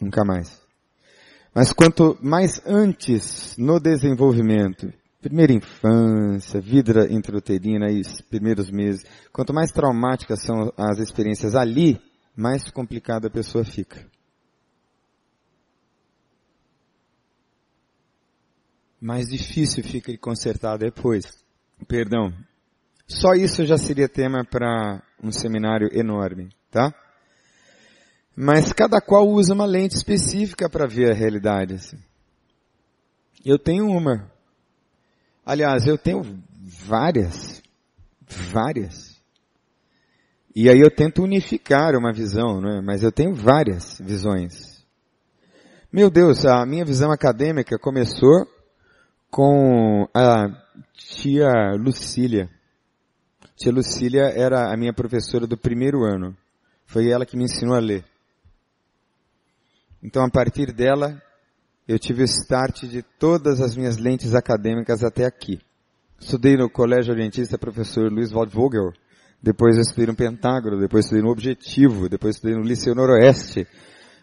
[0.00, 0.63] Nunca mais.
[1.54, 9.70] Mas quanto mais antes no desenvolvimento, primeira infância, vida intrauterina e primeiros meses, quanto mais
[9.70, 12.00] traumáticas são as experiências ali,
[12.36, 14.04] mais complicada a pessoa fica.
[19.00, 21.24] Mais difícil fica de consertar depois.
[21.86, 22.32] Perdão.
[23.06, 26.92] Só isso já seria tema para um seminário enorme, tá?
[28.36, 31.74] Mas cada qual usa uma lente específica para ver a realidade.
[31.74, 31.98] Assim.
[33.44, 34.30] Eu tenho uma.
[35.46, 36.22] Aliás, eu tenho
[36.60, 37.62] várias.
[38.26, 39.14] Várias.
[40.54, 42.80] E aí eu tento unificar uma visão, não é?
[42.80, 44.84] Mas eu tenho várias visões.
[45.92, 48.48] Meu Deus, a minha visão acadêmica começou
[49.30, 50.46] com a
[50.92, 52.48] tia Lucília.
[53.56, 56.36] Tia Lucília era a minha professora do primeiro ano.
[56.86, 58.04] Foi ela que me ensinou a ler.
[60.04, 61.18] Então, a partir dela,
[61.88, 65.58] eu tive o start de todas as minhas lentes acadêmicas até aqui.
[66.20, 68.92] Estudei no Colégio Orientista professor Luiz Waldvogel,
[69.42, 73.66] depois eu estudei no Pentágono, depois estudei no Objetivo, depois estudei no Liceu Noroeste.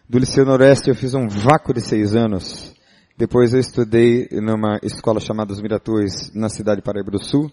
[0.08, 2.72] Do Liceu Noroeste eu fiz um vácuo de seis anos.
[3.18, 7.50] Depois eu estudei numa escola chamada Os Miratores, na cidade de Paraíba do Sul.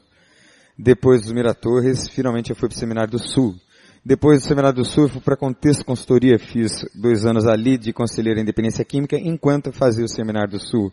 [0.77, 3.55] Depois dos Miratores, finalmente eu fui para o Seminário do Sul.
[4.03, 8.39] Depois do Seminário do Sul, fui para Contexto Consultoria, fiz dois anos ali de conselheiro
[8.39, 10.91] em independência química, enquanto fazia o Seminário do Sul.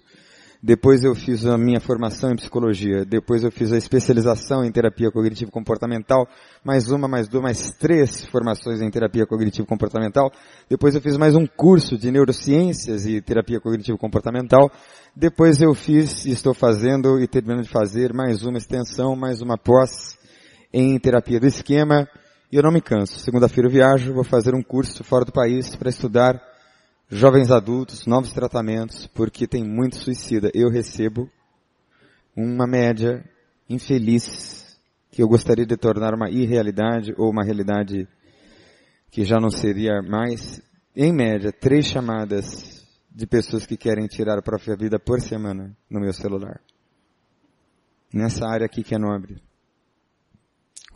[0.61, 3.05] Depois eu fiz a minha formação em psicologia.
[3.05, 6.27] Depois eu fiz a especialização em terapia cognitivo comportamental.
[6.65, 10.33] Mais uma, mais duas, mais três formações em terapia cognitivo comportamental.
[10.69, 14.69] Depois eu fiz mais um curso de neurociências e terapia cognitivo comportamental.
[15.15, 20.19] Depois eu fiz, estou fazendo e terminando de fazer mais uma extensão, mais uma pós
[20.73, 22.09] em terapia do esquema
[22.51, 23.19] e eu não me canso.
[23.19, 26.41] Segunda-feira eu viajo, vou fazer um curso fora do país para estudar
[27.09, 30.51] jovens adultos, novos tratamentos, porque tem muito suicida.
[30.55, 31.31] Eu recebo
[32.37, 33.25] uma média
[33.69, 34.79] infeliz
[35.11, 38.07] que eu gostaria de tornar uma irrealidade ou uma realidade
[39.11, 40.61] que já não seria mais,
[40.95, 46.01] em média, três chamadas de pessoas que querem tirar a própria vida por semana no
[46.01, 46.61] meu celular.
[48.13, 49.46] Nessa área aqui que é nobre.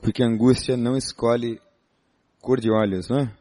[0.03, 1.61] Porque a angústia não escolhe
[2.41, 3.37] cor de olhos, não é?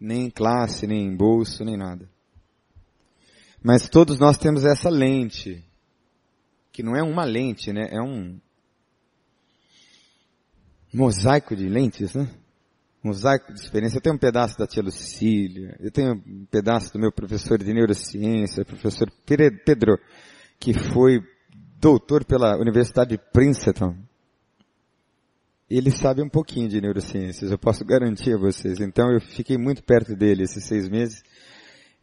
[0.00, 2.10] Nem classe, nem bolso, nem nada.
[3.62, 5.64] Mas todos nós temos essa lente,
[6.72, 7.88] que não é uma lente, né?
[7.92, 8.40] É um
[10.92, 12.28] mosaico de lentes, né?
[13.04, 13.98] Mosaico de experiência.
[13.98, 17.72] Eu tenho um pedaço da tia Lucília, eu tenho um pedaço do meu professor de
[17.72, 19.96] neurociência, professor Pedro,
[20.58, 21.20] que foi
[21.78, 23.96] doutor pela Universidade de Princeton,
[25.76, 28.78] ele sabe um pouquinho de neurociências, eu posso garantir a vocês.
[28.78, 31.22] Então eu fiquei muito perto dele esses seis meses.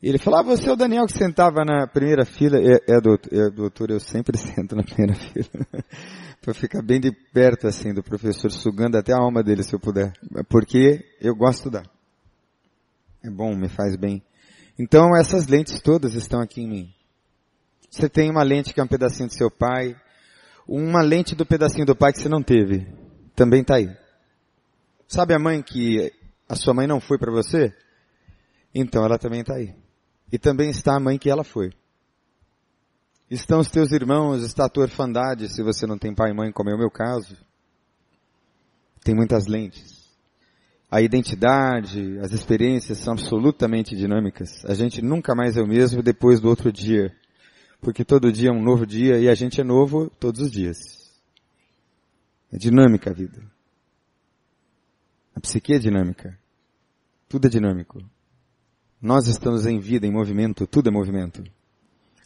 [0.02, 2.58] Ele falou, ah, você é o Daniel que sentava na primeira fila.
[2.58, 5.46] É, é, doutor, é doutor, eu sempre sento na primeira fila.
[6.42, 9.80] para ficar bem de perto assim do professor, sugando até a alma dele se eu
[9.80, 10.14] puder.
[10.50, 11.84] Porque eu gosto da.
[13.24, 14.24] É bom, me faz bem.
[14.80, 16.94] Então essas lentes todas estão aqui em mim.
[17.92, 19.96] Você tem uma lente que é um pedacinho do seu pai,
[20.68, 22.88] uma lente do pedacinho do pai que você não teve
[23.40, 23.90] também está aí.
[25.08, 26.12] Sabe a mãe que
[26.48, 27.74] a sua mãe não foi para você?
[28.76, 29.74] Então ela também está aí.
[30.30, 31.72] E também está a mãe que ela foi.
[33.32, 36.52] Estão os teus irmãos, está a tua orfandade, se você não tem pai e mãe,
[36.52, 37.38] como é o meu caso.
[39.06, 39.98] Tem muitas lentes.
[40.92, 44.66] a identidade, as experiências são absolutamente dinâmicas.
[44.66, 47.16] A gente nunca mais é o mesmo depois do outro dia.
[47.80, 50.99] Porque todo dia é um novo dia e a gente é novo todos os dias.
[52.52, 53.42] É dinâmica a vida.
[55.36, 56.38] A psique é dinâmica.
[57.28, 58.04] Tudo é dinâmico.
[59.02, 61.44] Nós estamos em vida, em movimento, tudo é movimento.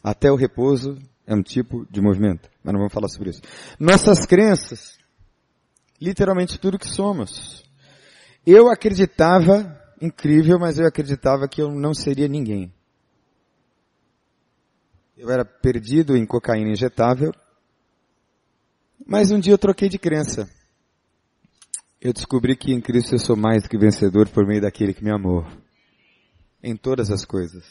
[0.02, 2.50] Até o repouso é um tipo de movimento.
[2.62, 3.42] Mas não vamos falar sobre isso.
[3.78, 4.98] Nossas crenças,
[6.00, 7.64] literalmente tudo que somos.
[8.46, 12.72] Eu acreditava, incrível, mas eu acreditava que eu não seria ninguém.
[15.16, 17.32] Eu era perdido em cocaína injetável,
[19.06, 20.48] mas um dia eu troquei de crença.
[22.00, 25.02] Eu descobri que em Cristo eu sou mais do que vencedor por meio daquele que
[25.02, 25.46] me amou.
[26.62, 27.64] Em todas as coisas.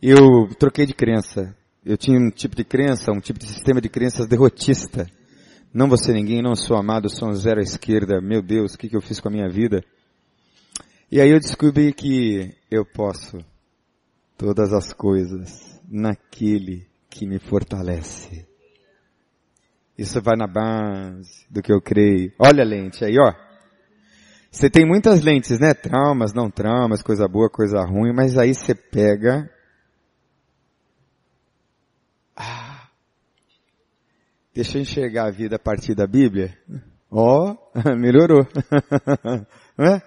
[0.00, 1.56] Eu troquei de crença.
[1.84, 5.06] Eu tinha um tipo de crença, um tipo de sistema de crenças derrotista.
[5.72, 8.20] Não vou ser ninguém, não sou amado, sou um zero à esquerda.
[8.20, 9.84] Meu Deus, o que, que eu fiz com a minha vida?
[11.10, 13.38] E aí eu descobri que eu posso
[14.36, 18.55] todas as coisas naquele que me fortalece.
[19.98, 22.32] Isso vai na base do que eu creio.
[22.38, 23.32] Olha a lente aí, ó.
[24.50, 25.74] Você tem muitas lentes, né?
[25.74, 29.50] Traumas, não traumas, coisa boa, coisa ruim, mas aí você pega
[34.56, 36.56] Deixa eu enxergar a vida a partir da Bíblia.
[37.10, 37.56] Ó, oh,
[37.94, 38.40] melhorou.
[39.78, 40.00] é?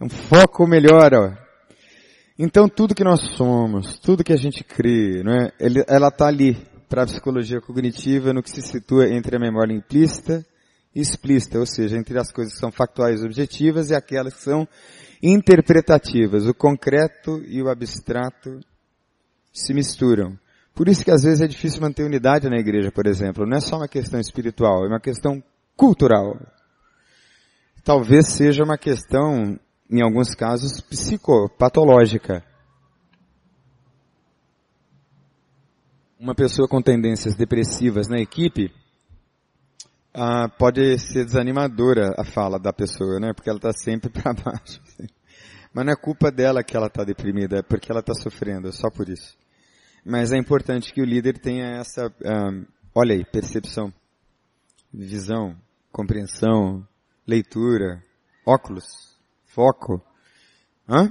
[0.00, 1.34] Um foco melhor, ó.
[2.38, 5.52] Então tudo que nós somos, tudo que a gente crê, não é?
[5.58, 6.56] Ele, ela está ali
[6.90, 10.44] para a psicologia cognitiva no que se situa entre a memória implícita
[10.92, 14.42] e explícita, ou seja, entre as coisas que são factuais e objetivas e aquelas que
[14.42, 14.66] são
[15.22, 16.48] interpretativas.
[16.48, 18.58] O concreto e o abstrato
[19.52, 20.36] se misturam.
[20.74, 23.46] Por isso que às vezes é difícil manter unidade na igreja, por exemplo.
[23.46, 25.40] Não é só uma questão espiritual, é uma questão
[25.76, 26.40] cultural.
[27.84, 29.56] Talvez seja uma questão,
[29.88, 32.49] em alguns casos, psicopatológica.
[36.20, 38.70] Uma pessoa com tendências depressivas na equipe
[40.12, 43.32] ah, pode ser desanimadora a fala da pessoa, né?
[43.32, 44.82] Porque ela está sempre para baixo.
[44.82, 45.06] Assim.
[45.72, 48.72] Mas não é culpa dela que ela está deprimida, é porque ela está sofrendo, é
[48.72, 49.34] só por isso.
[50.04, 53.90] Mas é importante que o líder tenha essa, uh, olha aí, percepção,
[54.92, 55.56] visão,
[55.90, 56.86] compreensão,
[57.26, 58.02] leitura,
[58.44, 58.84] óculos,
[59.46, 60.04] foco.
[60.86, 61.04] Hã?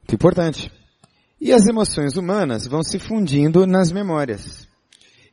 [0.00, 0.72] Muito importante.
[1.40, 4.66] E as emoções humanas vão se fundindo nas memórias.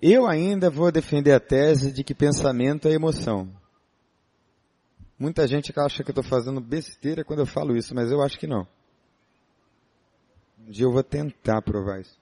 [0.01, 3.49] Eu ainda vou defender a tese de que pensamento é emoção.
[5.17, 8.37] Muita gente acha que eu estou fazendo besteira quando eu falo isso, mas eu acho
[8.37, 8.67] que não.
[10.59, 12.17] Um dia eu vou tentar provar isso.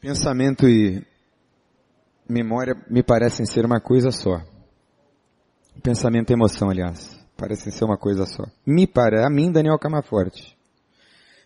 [0.00, 1.02] Pensamento e
[2.28, 4.42] memória me parecem ser uma coisa só.
[5.82, 8.44] Pensamento e emoção, aliás, parecem ser uma coisa só.
[8.66, 10.56] Me para, a mim, Daniel Camaforte.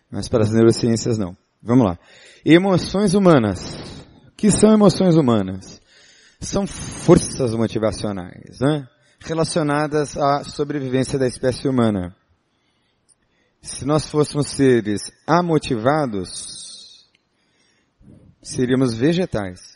[0.09, 1.35] Mas para as neurociências não.
[1.61, 1.99] Vamos lá.
[2.45, 3.75] Emoções humanas.
[4.27, 5.81] O que são emoções humanas?
[6.39, 8.87] São forças motivacionais, né?
[9.19, 12.15] Relacionadas à sobrevivência da espécie humana.
[13.61, 17.05] Se nós fôssemos seres amotivados,
[18.41, 19.75] seríamos vegetais.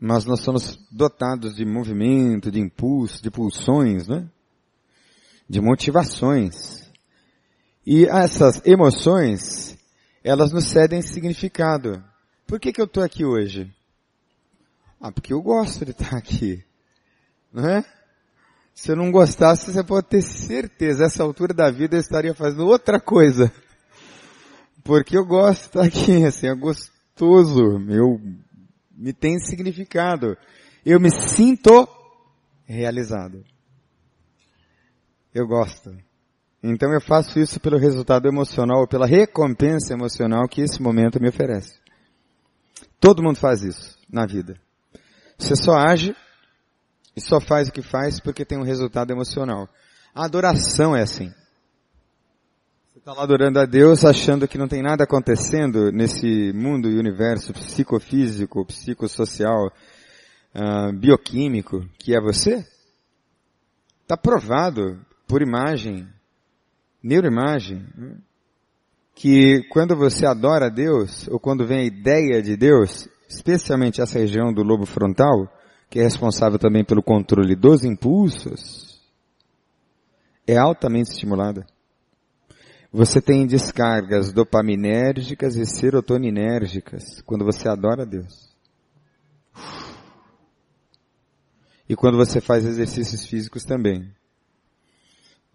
[0.00, 4.28] Mas nós somos dotados de movimento, de impulso, de pulsões, né?
[5.48, 6.88] De motivações.
[7.86, 9.78] E essas emoções,
[10.22, 12.04] elas nos cedem significado.
[12.46, 13.72] Por que que eu estou aqui hoje?
[15.00, 16.62] Ah, porque eu gosto de estar aqui.
[17.52, 17.84] Não é?
[18.74, 22.66] Se eu não gostasse, você pode ter certeza, essa altura da vida eu estaria fazendo
[22.66, 23.52] outra coisa.
[24.84, 28.20] Porque eu gosto de estar aqui, assim, gosto gostoso, eu,
[28.96, 30.36] me tem significado.
[30.86, 31.88] Eu me sinto
[32.64, 33.44] realizado.
[35.34, 35.96] Eu gosto.
[36.62, 41.78] Então eu faço isso pelo resultado emocional, pela recompensa emocional que esse momento me oferece.
[43.00, 44.60] Todo mundo faz isso na vida.
[45.38, 46.16] Você só age
[47.14, 49.68] e só faz o que faz porque tem um resultado emocional.
[50.14, 51.32] A adoração é assim
[53.08, 57.54] está lá adorando a Deus achando que não tem nada acontecendo nesse mundo e universo
[57.54, 59.72] psicofísico, psicossocial,
[60.54, 62.66] uh, bioquímico, que é você?
[64.02, 66.08] Está provado por imagem,
[67.02, 67.86] neuroimagem,
[69.14, 74.18] que quando você adora a Deus, ou quando vem a ideia de Deus, especialmente essa
[74.18, 75.52] região do lobo frontal,
[75.90, 79.00] que é responsável também pelo controle dos impulsos,
[80.46, 81.66] é altamente estimulada.
[82.90, 88.48] Você tem descargas dopaminérgicas e serotoninérgicas quando você adora a Deus.
[91.88, 94.12] e quando você faz exercícios físicos também.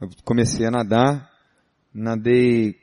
[0.03, 1.31] Eu comecei a nadar,
[1.93, 2.75] nadei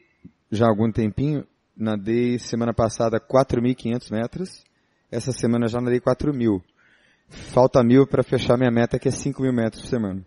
[0.50, 1.46] já há algum tempinho,
[1.76, 4.64] nadei semana passada 4.500 metros,
[5.10, 6.62] essa semana já nadei 4.000.
[7.28, 10.24] Falta mil para fechar minha meta que é 5.000 metros por semana.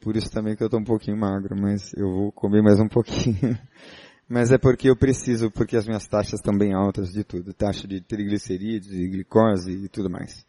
[0.00, 2.88] Por isso também que eu estou um pouquinho magro, mas eu vou comer mais um
[2.88, 3.56] pouquinho.
[4.28, 7.54] mas é porque eu preciso, porque as minhas taxas estão bem altas de tudo.
[7.54, 10.44] Taxa de triglicerídeos, de glicose e tudo mais.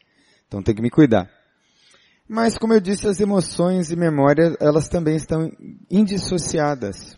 [0.47, 1.30] Então tem que me cuidar.
[2.34, 5.51] Mas como eu disse, as emoções e memórias, elas também estão
[5.91, 7.17] indissociadas.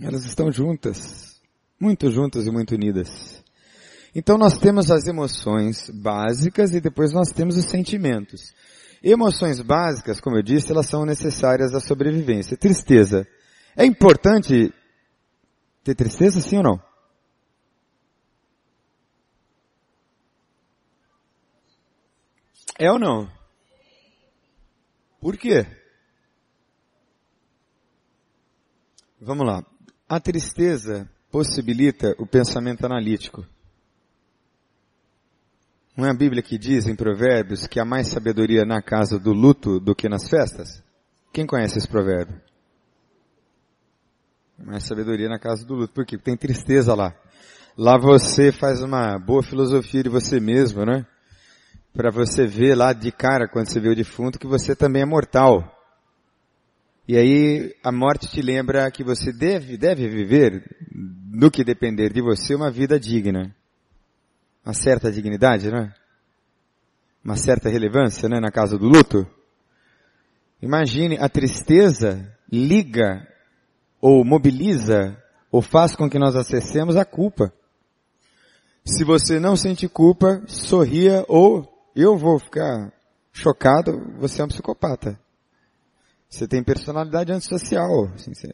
[0.00, 1.40] Elas estão juntas.
[1.78, 3.40] Muito juntas e muito unidas.
[4.16, 8.52] Então nós temos as emoções básicas e depois nós temos os sentimentos.
[9.00, 12.56] Emoções básicas, como eu disse, elas são necessárias à sobrevivência.
[12.56, 13.24] Tristeza.
[13.76, 14.74] É importante
[15.84, 16.82] ter tristeza, sim ou não?
[22.76, 23.41] É ou não?
[25.22, 25.64] Por quê?
[29.20, 29.64] Vamos lá.
[30.08, 33.46] A tristeza possibilita o pensamento analítico.
[35.96, 39.32] Não é a Bíblia que diz em Provérbios que há mais sabedoria na casa do
[39.32, 40.82] luto do que nas festas?
[41.32, 42.40] Quem conhece esse provérbio?
[44.58, 45.94] Mais sabedoria na casa do luto.
[45.94, 46.16] Por quê?
[46.16, 47.14] Porque tem tristeza lá.
[47.78, 51.06] Lá você faz uma boa filosofia de você mesmo, né?
[51.94, 55.06] Para você ver lá de cara, quando você vê o defunto, que você também é
[55.06, 55.62] mortal.
[57.06, 60.64] E aí a morte te lembra que você deve, deve viver,
[61.30, 63.54] no que depender de você, uma vida digna
[64.64, 65.92] uma certa dignidade, né?
[67.24, 68.38] Uma certa relevância, né?
[68.40, 69.26] Na casa do luto.
[70.60, 73.26] Imagine a tristeza liga
[74.00, 75.16] ou mobiliza
[75.50, 77.52] ou faz com que nós acessemos a culpa.
[78.84, 82.92] Se você não sente culpa, sorria ou eu vou ficar
[83.32, 85.18] chocado, você é um psicopata.
[86.28, 88.06] Você tem personalidade antissocial.
[88.14, 88.52] Assim, você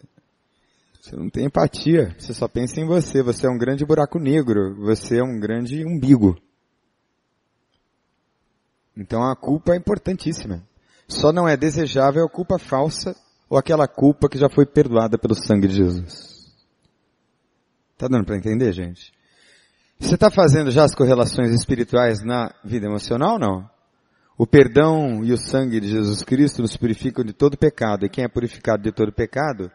[1.01, 2.15] você não tem empatia.
[2.19, 3.23] Você só pensa em você.
[3.23, 4.75] Você é um grande buraco negro.
[4.85, 6.37] Você é um grande umbigo.
[8.97, 10.63] Então a culpa é importantíssima.
[11.07, 13.17] Só não é desejável a culpa falsa
[13.49, 16.53] ou aquela culpa que já foi perdoada pelo sangue de Jesus.
[17.97, 19.13] Tá dando para entender, gente?
[19.99, 23.71] Você está fazendo já as correlações espirituais na vida emocional ou não?
[24.37, 28.07] O perdão e o sangue de Jesus Cristo nos purificam de todo pecado.
[28.07, 29.71] E quem é purificado de todo pecado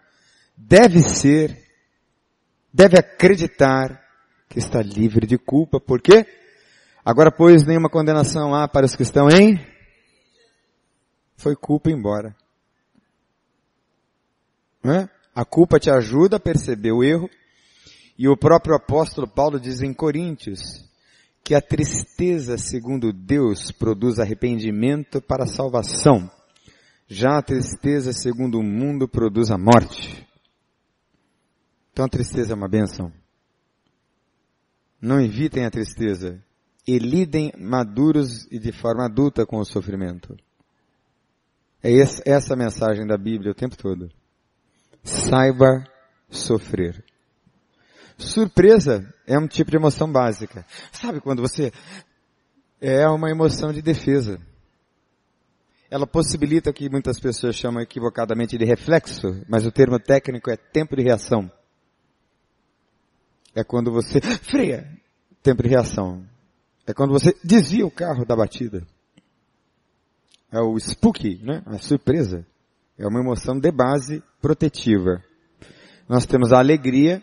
[0.56, 1.66] deve ser,
[2.74, 4.02] deve acreditar
[4.48, 5.82] que está livre de culpa.
[5.82, 6.26] Por quê?
[7.04, 9.60] Agora, pois, nenhuma condenação há para os que estão em?
[11.36, 12.34] Foi culpa embora.
[14.86, 15.10] É?
[15.36, 17.30] A culpa te ajuda a perceber o erro.
[18.18, 20.60] E o próprio apóstolo Paulo diz em Coríntios
[21.44, 26.32] que a tristeza, segundo Deus, produz arrependimento para salvação.
[27.08, 30.26] Já a tristeza, segundo o mundo, produz a morte.
[31.92, 33.12] Então a tristeza é uma benção.
[35.02, 36.42] Não evitem a tristeza.
[36.88, 40.36] E lidem maduros e de forma adulta com o sofrimento.
[41.82, 41.92] É
[42.26, 44.10] essa a mensagem da Bíblia o tempo todo.
[45.04, 45.86] Saiba
[46.30, 47.04] sofrer.
[48.18, 50.66] Surpresa é um tipo de emoção básica.
[50.92, 51.72] Sabe quando você
[52.80, 54.40] é uma emoção de defesa.
[55.90, 60.96] Ela possibilita que muitas pessoas chamam equivocadamente de reflexo, mas o termo técnico é tempo
[60.96, 61.52] de reação.
[63.56, 64.90] É quando você freia,
[65.42, 66.26] tempo de reação.
[66.86, 68.86] É quando você desvia o carro da batida.
[70.52, 71.64] É o spooky, né?
[71.66, 72.46] A surpresa.
[72.98, 75.24] É uma emoção de base protetiva.
[76.08, 77.22] Nós temos a alegria,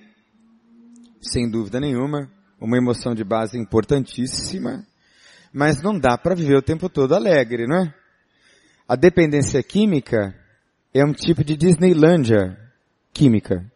[1.21, 4.85] sem dúvida nenhuma, uma emoção de base importantíssima,
[5.53, 7.95] mas não dá para viver o tempo todo alegre, não é?
[8.89, 10.35] A dependência química
[10.93, 12.59] é um tipo de Disneylândia
[13.13, 13.71] química.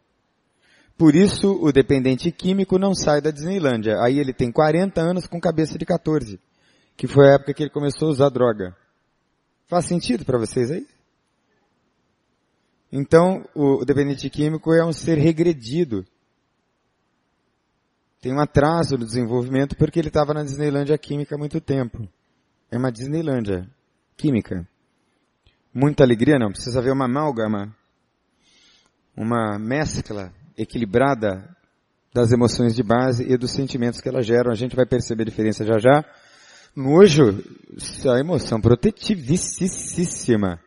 [0.96, 4.00] Por isso, o dependente químico não sai da Disneylândia.
[4.00, 6.40] Aí ele tem 40 anos com cabeça de 14,
[6.96, 8.76] que foi a época que ele começou a usar droga.
[9.66, 10.86] Faz sentido para vocês aí?
[12.92, 16.06] Então, o dependente químico é um ser regredido.
[18.24, 22.08] Tem um atraso no desenvolvimento porque ele estava na Disneylândia química há muito tempo.
[22.70, 23.68] É uma Disneylândia
[24.16, 24.66] química.
[25.74, 27.76] Muita alegria não, precisa haver uma amálgama,
[29.14, 31.54] uma mescla equilibrada
[32.14, 34.50] das emoções de base e dos sentimentos que elas geram.
[34.50, 36.02] A gente vai perceber a diferença já já.
[36.74, 37.44] Nojo,
[38.10, 40.58] a emoção protetivíssima.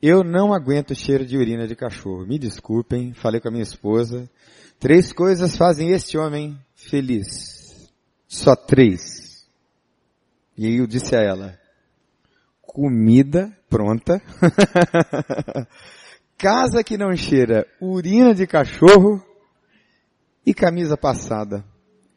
[0.00, 2.24] Eu não aguento cheiro de urina de cachorro.
[2.24, 4.30] Me desculpem, falei com a minha esposa.
[4.80, 7.92] Três coisas fazem este homem feliz.
[8.26, 9.46] Só três.
[10.56, 11.60] E eu disse a ela,
[12.62, 14.22] comida pronta,
[16.38, 19.22] casa que não cheira urina de cachorro
[20.46, 21.62] e camisa passada.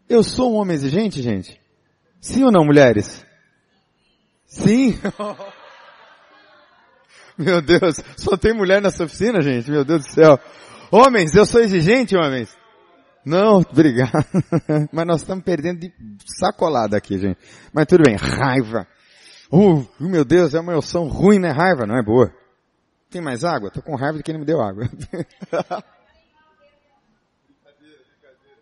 [0.08, 1.60] Eu sou um homem exigente, gente?
[2.22, 3.26] Sim ou não, mulheres?
[4.46, 4.98] Sim?
[7.38, 9.70] Meu Deus, só tem mulher nessa oficina, gente?
[9.70, 10.40] Meu Deus do céu.
[10.96, 12.56] Homens, eu sou exigente, homens?
[13.26, 14.12] Não, obrigado.
[14.94, 15.92] Mas nós estamos perdendo de
[16.38, 17.40] sacolada aqui, gente.
[17.74, 18.88] Mas tudo bem, raiva.
[19.52, 21.50] Uh, meu Deus, é uma emoção ruim, né?
[21.50, 22.32] Raiva, não é boa.
[23.10, 23.72] Tem mais água?
[23.72, 24.88] Tô com raiva de quem não me deu água.
[24.88, 25.26] brincadeira,
[28.06, 28.60] brincadeira.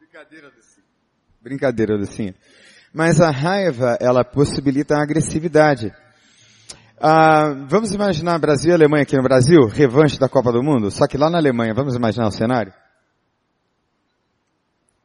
[0.00, 0.86] Brincadeira, Lucinha.
[1.40, 2.34] Brincadeira, Lucinha.
[2.92, 5.94] Mas a raiva, ela possibilita a agressividade.
[7.00, 11.06] Ah, vamos imaginar Brasil e Alemanha aqui no Brasil, revanche da Copa do Mundo, só
[11.06, 12.72] que lá na Alemanha, vamos imaginar o cenário?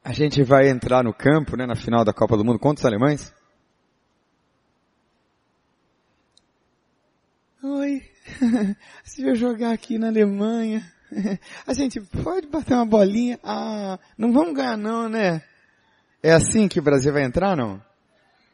[0.04, 2.86] A gente vai entrar no campo, né, na final da Copa do Mundo contra os
[2.86, 3.32] alemães?
[7.64, 8.02] Oi,
[9.06, 10.84] se eu jogar aqui na Alemanha,
[11.68, 13.40] a gente pode bater uma bolinha?
[13.44, 15.44] Ah, não vamos ganhar não, né?
[16.24, 17.76] É assim que o Brasil vai entrar, não?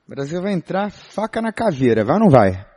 [0.06, 2.69] O Brasil vai entrar faca na caveira, vai ou não vai?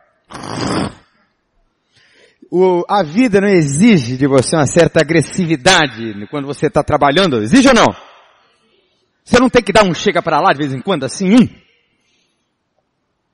[2.51, 7.43] O, a vida não exige de você uma certa agressividade quando você está trabalhando?
[7.43, 7.87] Exige ou não?
[9.25, 11.49] Você não tem que dar um chega para lá de vez em quando, assim, um?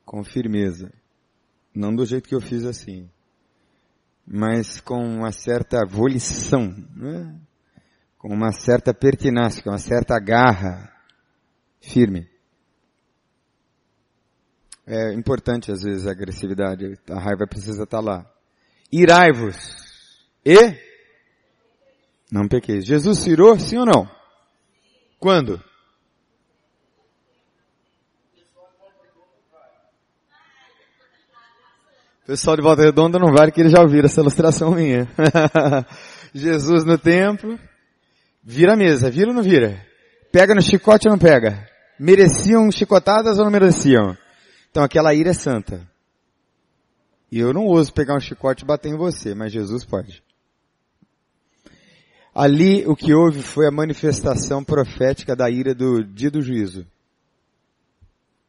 [0.05, 0.93] Com firmeza.
[1.75, 3.09] Não do jeito que eu fiz assim.
[4.27, 7.35] Mas com uma certa volição, né?
[8.19, 10.93] com uma certa pertinácia, com uma certa garra
[11.81, 12.29] firme.
[14.91, 18.25] É importante às vezes a agressividade, a raiva precisa estar lá.
[18.91, 19.77] Irai-vos
[20.43, 20.75] e
[22.33, 22.87] não pequeis.
[22.87, 24.11] Jesus se irou, sim ou não?
[25.21, 25.63] Quando?
[32.27, 35.09] pessoal de Volta Redonda não vale que eles já ouviram essa ilustração minha.
[36.35, 37.59] Jesus no templo,
[38.43, 39.83] vira a mesa, vira ou não vira?
[40.31, 41.67] Pega no chicote ou não pega?
[41.99, 44.15] Mereciam chicotadas ou não mereciam?
[44.71, 45.89] Então aquela ira é santa.
[47.31, 50.23] E eu não ouso pegar um chicote e bater em você, mas Jesus pode.
[52.35, 56.87] Ali o que houve foi a manifestação profética da ira do dia do juízo.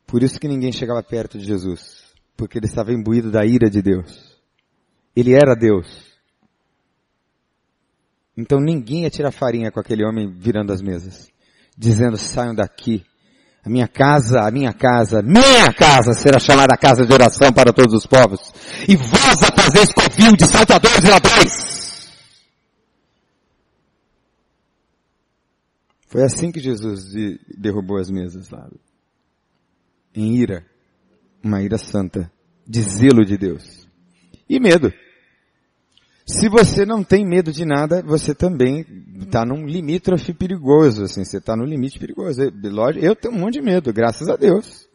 [0.05, 2.09] Por isso que ninguém chegava perto de Jesus
[2.39, 4.39] porque ele estava imbuído da ira de Deus.
[5.13, 6.17] Ele era Deus.
[8.35, 11.29] Então ninguém ia tirar farinha com aquele homem virando as mesas,
[11.77, 13.05] dizendo saiam daqui.
[13.63, 17.93] A minha casa, a minha casa, minha casa será chamada casa de oração para todos
[17.93, 18.39] os povos.
[18.87, 21.79] E vós a fazeis covil de saltadores e ladrões.
[26.07, 27.13] Foi assim que Jesus
[27.57, 28.79] derrubou as mesas, sabe?
[30.15, 30.65] Em ira
[31.43, 32.31] uma ira santa,
[32.67, 33.87] de zelo de Deus.
[34.47, 34.91] E medo.
[36.31, 38.85] Se você não tem medo de nada, você também
[39.19, 42.39] está num limítrofe perigoso, assim, você está no limite perigoso.
[43.01, 44.87] Eu tenho um monte de medo, graças a Deus.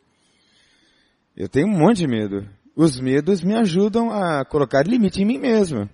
[1.36, 2.48] Eu tenho um monte de medo.
[2.76, 5.90] Os medos me ajudam a colocar limite em mim mesmo.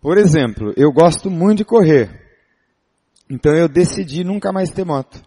[0.00, 2.08] Por exemplo, eu gosto muito de correr.
[3.28, 5.20] Então eu decidi nunca mais ter moto.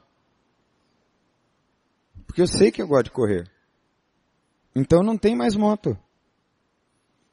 [2.26, 3.51] Porque eu sei que eu gosto de correr.
[4.74, 5.97] Então não tem mais moto.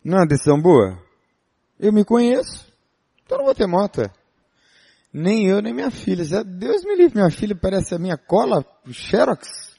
[0.03, 1.06] Não é uma decisão boa?
[1.79, 2.67] Eu me conheço,
[3.25, 4.03] então não vou ter moto.
[5.13, 6.25] Nem eu, nem minha filha.
[6.45, 9.77] Deus me livre, minha filha parece a minha cola, o Xerox.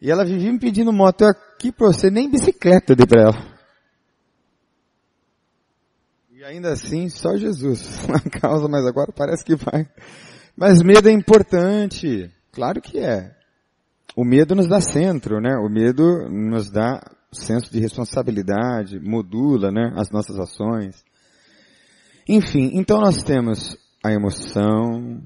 [0.00, 3.22] E ela vivia me pedindo moto eu aqui pra você, nem bicicleta eu dei pra
[3.22, 3.54] ela.
[6.30, 9.88] E ainda assim, só Jesus na causa, mas agora parece que vai.
[10.56, 12.30] Mas medo é importante.
[12.52, 13.34] Claro que é.
[14.16, 15.56] O medo nos dá centro, né?
[15.56, 17.00] O medo nos dá
[17.34, 19.92] senso de responsabilidade, modula, né?
[19.96, 21.04] As nossas ações.
[22.28, 25.20] Enfim, então nós temos a emoção,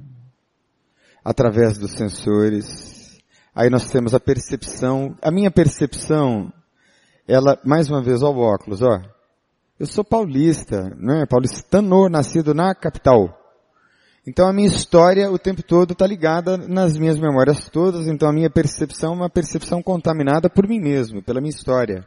[1.29, 3.21] através dos sensores.
[3.55, 5.15] Aí nós temos a percepção.
[5.21, 6.53] A minha percepção,
[7.27, 9.01] ela, mais uma vez, ó o óculos, ó.
[9.79, 11.27] Eu sou paulista, né?
[11.29, 13.39] Paulistano, nascido na capital.
[14.29, 18.33] Então a minha história o tempo todo está ligada nas minhas memórias todas, então a
[18.33, 22.07] minha percepção é uma percepção contaminada por mim mesmo, pela minha história.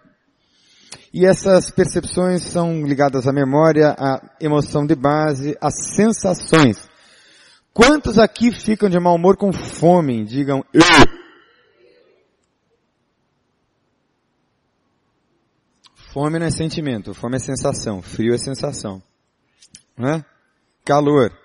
[1.12, 6.88] E essas percepções são ligadas à memória, à emoção de base, às sensações.
[7.74, 10.24] Quantos aqui ficam de mau humor com fome?
[10.24, 10.82] Digam eu.
[16.14, 19.02] Fome não é sentimento, fome é sensação, frio é sensação.
[19.98, 20.24] Né?
[20.86, 21.41] Calor.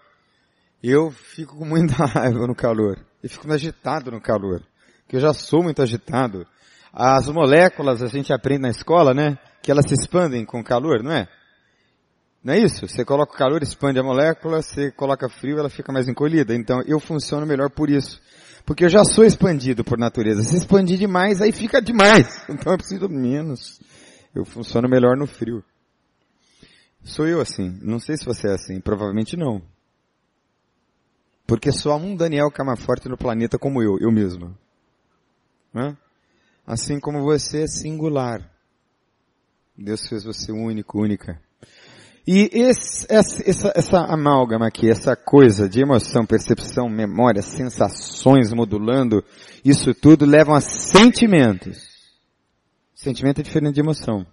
[0.82, 2.98] Eu fico com muita raiva no calor.
[3.22, 4.62] Eu fico agitado no calor.
[5.02, 6.46] Porque eu já sou muito agitado.
[6.92, 9.38] As moléculas, a gente aprende na escola, né?
[9.62, 11.28] Que elas se expandem com calor, não é?
[12.42, 12.86] Não é isso?
[12.86, 16.54] Você coloca o calor, expande a molécula, você coloca frio, ela fica mais encolhida.
[16.54, 18.20] Então eu funciono melhor por isso.
[18.64, 20.42] Porque eu já sou expandido por natureza.
[20.42, 22.44] Se expandir demais, aí fica demais.
[22.48, 23.80] Então eu preciso menos.
[24.34, 25.62] Eu funciono melhor no frio.
[27.02, 27.78] Sou eu assim.
[27.82, 28.80] Não sei se você é assim.
[28.80, 29.62] Provavelmente não.
[31.46, 34.56] Porque só há um Daniel Camaforte no planeta como eu, eu mesmo.
[35.72, 35.96] Né?
[36.66, 38.50] Assim como você é singular.
[39.76, 41.40] Deus fez você único, única.
[42.26, 49.22] E esse, essa, essa, amálgama aqui, essa coisa de emoção, percepção, memória, sensações modulando,
[49.64, 51.86] isso tudo levam a sentimentos.
[52.92, 54.26] Sentimento é diferente de emoção.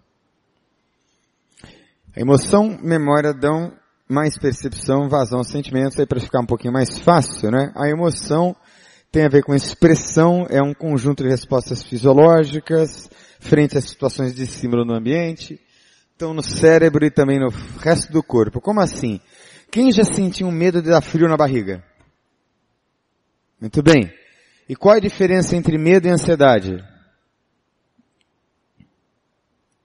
[2.16, 3.72] A emoção, memória dão
[4.08, 7.72] mais percepção, vazão sentimentos, aí para ficar um pouquinho mais fácil, né?
[7.76, 8.56] A emoção
[9.12, 14.44] tem a ver com expressão, é um conjunto de respostas fisiológicas frente a situações de
[14.44, 15.60] estímulo no ambiente
[16.14, 17.50] estão no cérebro e também no
[17.80, 18.62] resto do corpo.
[18.62, 19.20] Como assim?
[19.70, 21.84] Quem já sentiu medo de dar frio na barriga?
[23.60, 24.14] Muito bem.
[24.70, 26.78] E qual é a diferença entre medo e ansiedade?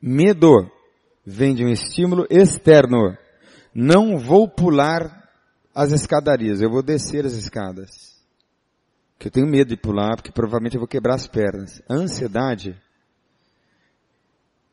[0.00, 0.70] Medo
[1.26, 3.16] vem de um estímulo externo.
[3.74, 5.28] Não vou pular
[5.74, 8.16] as escadarias, eu vou descer as escadas.
[9.18, 11.82] Que eu tenho medo de pular, porque provavelmente eu vou quebrar as pernas.
[11.88, 12.80] A ansiedade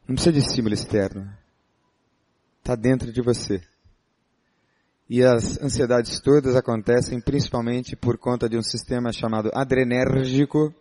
[0.07, 1.27] não precisa de estímulo externo
[2.65, 3.61] está dentro de você.
[5.07, 10.73] E as ansiedades todas acontecem principalmente por conta de um sistema chamado adrenérgico,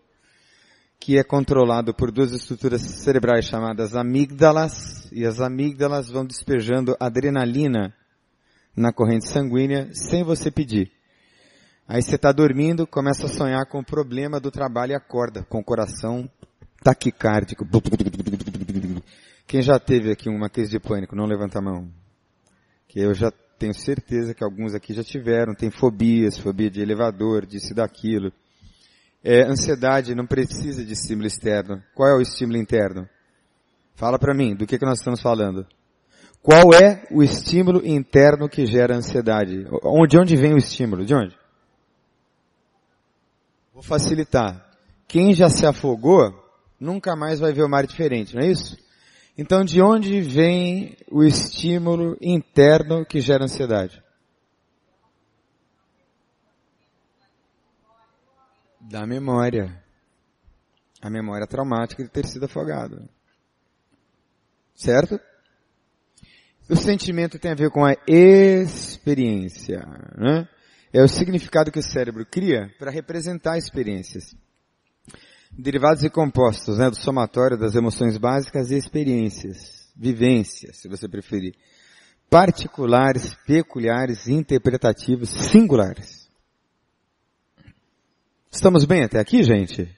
[0.98, 7.94] que é controlado por duas estruturas cerebrais chamadas amígdalas, e as amígdalas vão despejando adrenalina
[8.76, 10.90] na corrente sanguínea sem você pedir.
[11.86, 15.58] Aí você está dormindo, começa a sonhar com o problema do trabalho e acorda com
[15.58, 16.28] o coração
[16.82, 17.66] taquicárdico.
[19.46, 21.90] Quem já teve aqui uma crise de pânico, não levanta a mão.
[22.88, 27.44] Que eu já tenho certeza que alguns aqui já tiveram, tem fobias, fobia de elevador,
[27.46, 28.32] disso daquilo.
[29.22, 31.82] É, ansiedade não precisa de estímulo externo.
[31.94, 33.08] Qual é o estímulo interno?
[33.94, 35.66] Fala para mim, do que, que nós estamos falando?
[36.45, 39.64] Qual é o estímulo interno que gera ansiedade?
[39.64, 41.03] De onde vem o estímulo?
[41.03, 41.34] De onde?
[43.72, 44.70] Vou facilitar.
[45.09, 46.34] Quem já se afogou,
[46.78, 48.76] nunca mais vai ver o mar diferente, não é isso?
[49.38, 54.05] Então, de onde vem o estímulo interno que gera ansiedade?
[58.78, 59.82] Da memória.
[61.01, 63.09] A memória traumática de ter sido afogado.
[64.74, 65.18] Certo?
[66.68, 69.78] O sentimento tem a ver com a experiência.
[70.16, 70.48] Né?
[70.92, 74.34] É o significado que o cérebro cria para representar experiências
[75.56, 81.54] derivados e compostos, né, do somatório das emoções básicas e experiências, vivências, se você preferir,
[82.28, 86.28] particulares, peculiares, interpretativos, singulares.
[88.50, 89.88] Estamos bem até aqui, gente?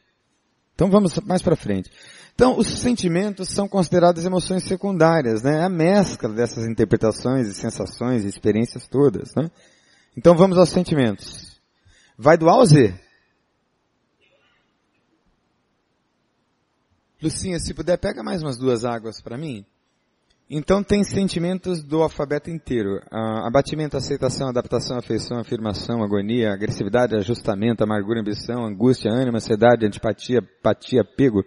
[0.74, 1.90] Então vamos mais para frente.
[2.36, 5.64] Então, os sentimentos são considerados emoções secundárias, né?
[5.64, 9.50] A mescla dessas interpretações e sensações e experiências todas, né?
[10.14, 11.58] Então vamos aos sentimentos.
[12.16, 12.94] Vai do A ao Z.
[17.22, 19.64] Lucinha, se puder, pega mais umas duas águas para mim.
[20.48, 22.98] Então tem sentimentos do alfabeto inteiro.
[23.10, 30.40] Uh, abatimento, aceitação, adaptação, afeição, afirmação, agonia, agressividade, ajustamento, amargura, ambição, angústia, ânimo, ansiedade, antipatia,
[30.40, 31.42] apatia, apego.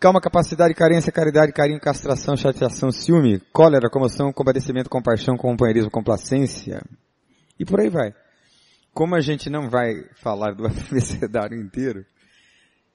[0.00, 6.80] Calma, capacidade, carência, caridade, carinho, castração, chateação, ciúme, cólera, comoção, compadecimento, compaixão, companheirismo, complacência.
[7.58, 8.14] E por aí vai.
[8.94, 12.06] Como a gente não vai falar do abecedário inteiro,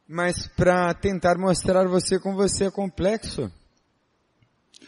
[0.07, 3.51] mas para tentar mostrar você como você é complexo.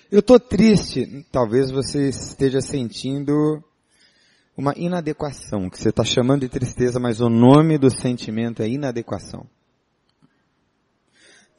[0.09, 1.25] Eu estou triste.
[1.33, 3.61] Talvez você esteja sentindo
[4.55, 9.45] uma inadequação, que você está chamando de tristeza, mas o nome do sentimento é inadequação.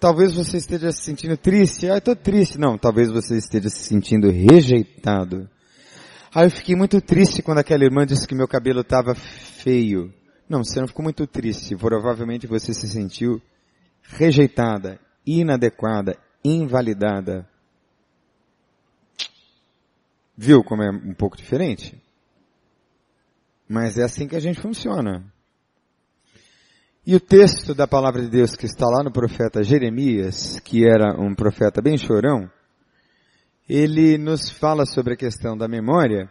[0.07, 1.91] Talvez você esteja se sentindo triste.
[1.91, 2.61] Ah, estou triste.
[2.61, 5.51] Não, talvez você esteja se sentindo rejeitado.
[6.33, 10.15] Ah, eu fiquei muito triste quando aquela irmã disse que meu cabelo estava feio.
[10.49, 11.75] Não, você não ficou muito triste.
[11.75, 13.43] Provavelmente você se sentiu
[14.01, 17.45] rejeitada, inadequada, invalidada.
[20.37, 22.01] Viu como é um pouco diferente?
[23.69, 25.25] Mas é assim que a gente funciona.
[27.07, 31.15] E o texto da palavra de Deus que está lá no profeta Jeremias, que era
[31.17, 32.51] um profeta bem chorão,
[33.69, 36.29] ele nos fala sobre a questão da memória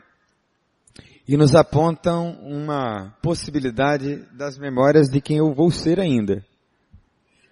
[1.25, 6.45] e nos apontam uma possibilidade das memórias de quem eu vou ser ainda.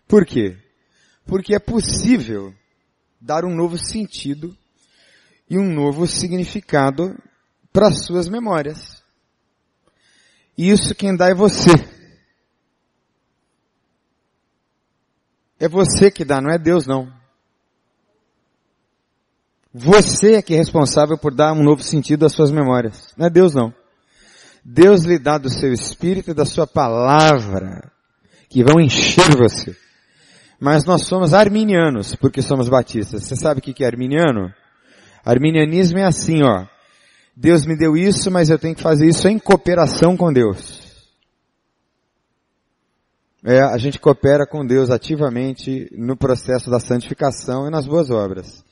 [0.06, 0.58] Por quê?
[1.26, 2.54] Porque é possível
[3.22, 4.54] dar um novo sentido
[5.50, 7.18] e um novo significado
[7.72, 9.02] para as suas memórias.
[10.58, 11.93] E isso quem dá é você.
[15.64, 17.10] É você que dá, não é Deus não.
[19.74, 23.14] Você é que é responsável por dar um novo sentido às suas memórias.
[23.16, 23.74] Não é Deus não.
[24.62, 27.90] Deus lhe dá do seu espírito e da sua palavra,
[28.50, 29.74] que vão encher você.
[30.60, 33.24] Mas nós somos arminianos, porque somos batistas.
[33.24, 34.54] Você sabe o que é arminiano?
[35.24, 36.66] Arminianismo é assim, ó.
[37.38, 40.83] Deus me deu isso, mas eu tenho que fazer isso em cooperação com Deus.
[43.46, 48.64] É, a gente coopera com Deus ativamente no processo da santificação e nas boas obras.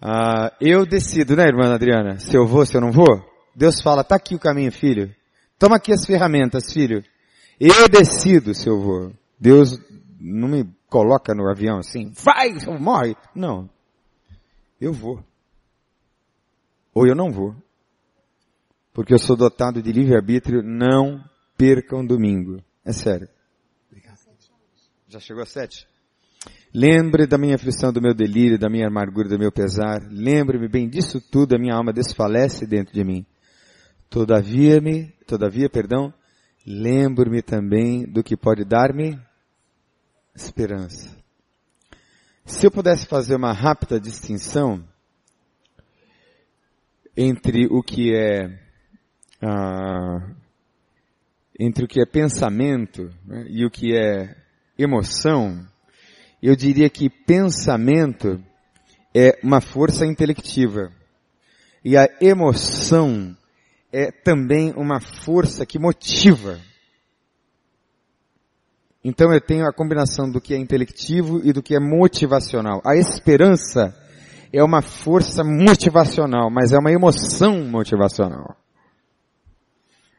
[0.00, 3.20] Ah, eu decido, né, irmã Adriana, se eu vou, se eu não vou.
[3.54, 5.14] Deus fala, tá aqui o caminho, filho.
[5.58, 7.04] Toma aqui as ferramentas, filho.
[7.58, 9.12] Eu decido se eu vou.
[9.38, 9.78] Deus
[10.20, 13.16] não me coloca no avião assim, vai, morre.
[13.34, 13.68] Não.
[14.80, 15.22] Eu vou.
[16.94, 17.54] Ou eu não vou.
[18.92, 21.22] Porque eu sou dotado de livre-arbítrio, não
[21.56, 22.62] percam domingo.
[22.84, 23.28] É sério.
[25.10, 25.88] Já chegou a sete?
[26.72, 30.06] Lembre da minha aflição, do meu delírio, da minha amargura, do meu pesar.
[30.08, 33.26] Lembre-me bem disso tudo, a minha alma desfalece dentro de mim.
[34.08, 36.14] Todavia-me, todavia, perdão,
[36.64, 39.20] lembro-me também do que pode dar-me
[40.32, 41.10] esperança.
[42.44, 44.86] Se eu pudesse fazer uma rápida distinção
[47.16, 48.60] entre o que é
[49.42, 50.30] ah,
[51.58, 54.39] entre o que é pensamento né, e o que é
[54.82, 55.66] emoção,
[56.42, 58.42] eu diria que pensamento
[59.14, 60.90] é uma força intelectiva.
[61.84, 63.36] E a emoção
[63.92, 66.58] é também uma força que motiva.
[69.02, 72.82] Então eu tenho a combinação do que é intelectivo e do que é motivacional.
[72.84, 73.94] A esperança
[74.52, 78.59] é uma força motivacional, mas é uma emoção motivacional.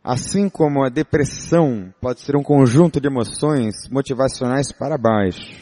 [0.04, 5.56] Assim como a depressão pode ser um conjunto de emoções motivacionais para baixo.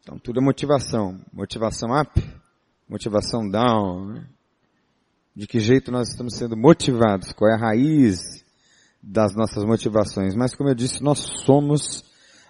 [0.00, 1.20] Então tudo é motivação.
[1.30, 2.20] Motivação up,
[2.88, 4.14] motivação down.
[4.14, 4.26] Né?
[5.36, 7.32] De que jeito nós estamos sendo motivados?
[7.32, 8.42] Qual é a raiz
[9.02, 10.34] das nossas motivações?
[10.34, 12.02] Mas como eu disse, nós somos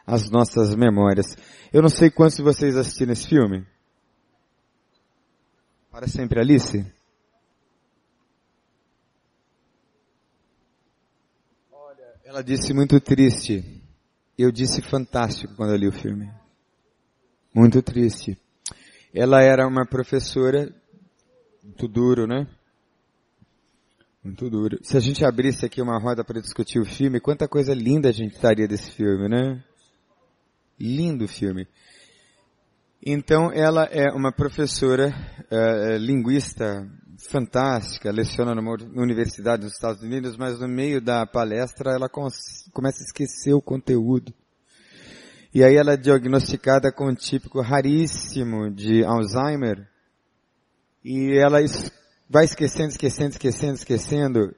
[0.06, 1.36] as nossas memórias.
[1.72, 3.66] Eu não sei quantos de vocês assistiram esse filme.
[5.90, 6.86] Para sempre Alice?
[12.42, 13.80] Ela disse muito triste.
[14.36, 16.28] Eu disse fantástico quando eu li o filme.
[17.54, 18.36] Muito triste.
[19.14, 20.74] Ela era uma professora,
[21.62, 22.48] muito duro, né?
[24.24, 24.76] Muito duro.
[24.82, 28.12] Se a gente abrisse aqui uma roda para discutir o filme, quanta coisa linda a
[28.12, 29.62] gente estaria desse filme, né?
[30.80, 31.68] Lindo filme.
[33.04, 35.14] Então, ela é uma professora,
[35.48, 36.90] uh, linguista
[37.28, 43.06] fantástica, leciona numa universidade nos Estados Unidos, mas no meio da palestra ela começa a
[43.06, 44.32] esquecer o conteúdo.
[45.54, 49.86] E aí ela é diagnosticada com um típico raríssimo de Alzheimer.
[51.04, 51.58] E ela
[52.28, 54.54] vai esquecendo, esquecendo, esquecendo, esquecendo.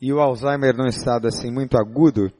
[0.00, 2.32] E o Alzheimer num estado assim muito agudo,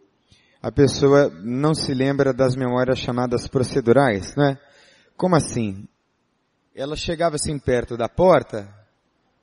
[0.61, 4.59] a pessoa não se lembra das memórias chamadas procedurais, né?
[5.17, 5.87] Como assim?
[6.75, 8.69] Ela chegava assim perto da porta,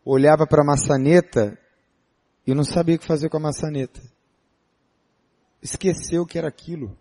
[0.05, 1.57] olhava para a maçaneta
[2.45, 4.01] e não sabia o que fazer com a maçaneta.
[5.61, 6.97] Esqueceu que era aquilo.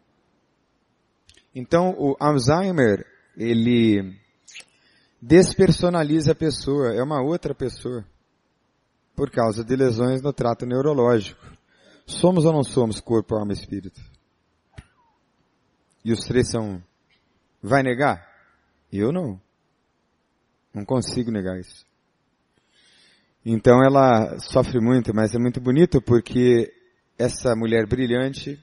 [1.54, 3.04] Então, o Alzheimer,
[3.36, 4.16] ele
[5.20, 8.04] despersonaliza a pessoa, é uma outra pessoa,
[9.14, 11.44] por causa de lesões no trato neurológico.
[12.06, 14.00] Somos ou não somos corpo, alma e espírito?
[16.04, 16.82] E os três são,
[17.62, 18.26] vai negar?
[18.92, 19.40] Eu não.
[20.74, 21.84] Não consigo negar isso.
[23.44, 26.72] Então ela sofre muito, mas é muito bonito porque
[27.18, 28.58] essa mulher brilhante,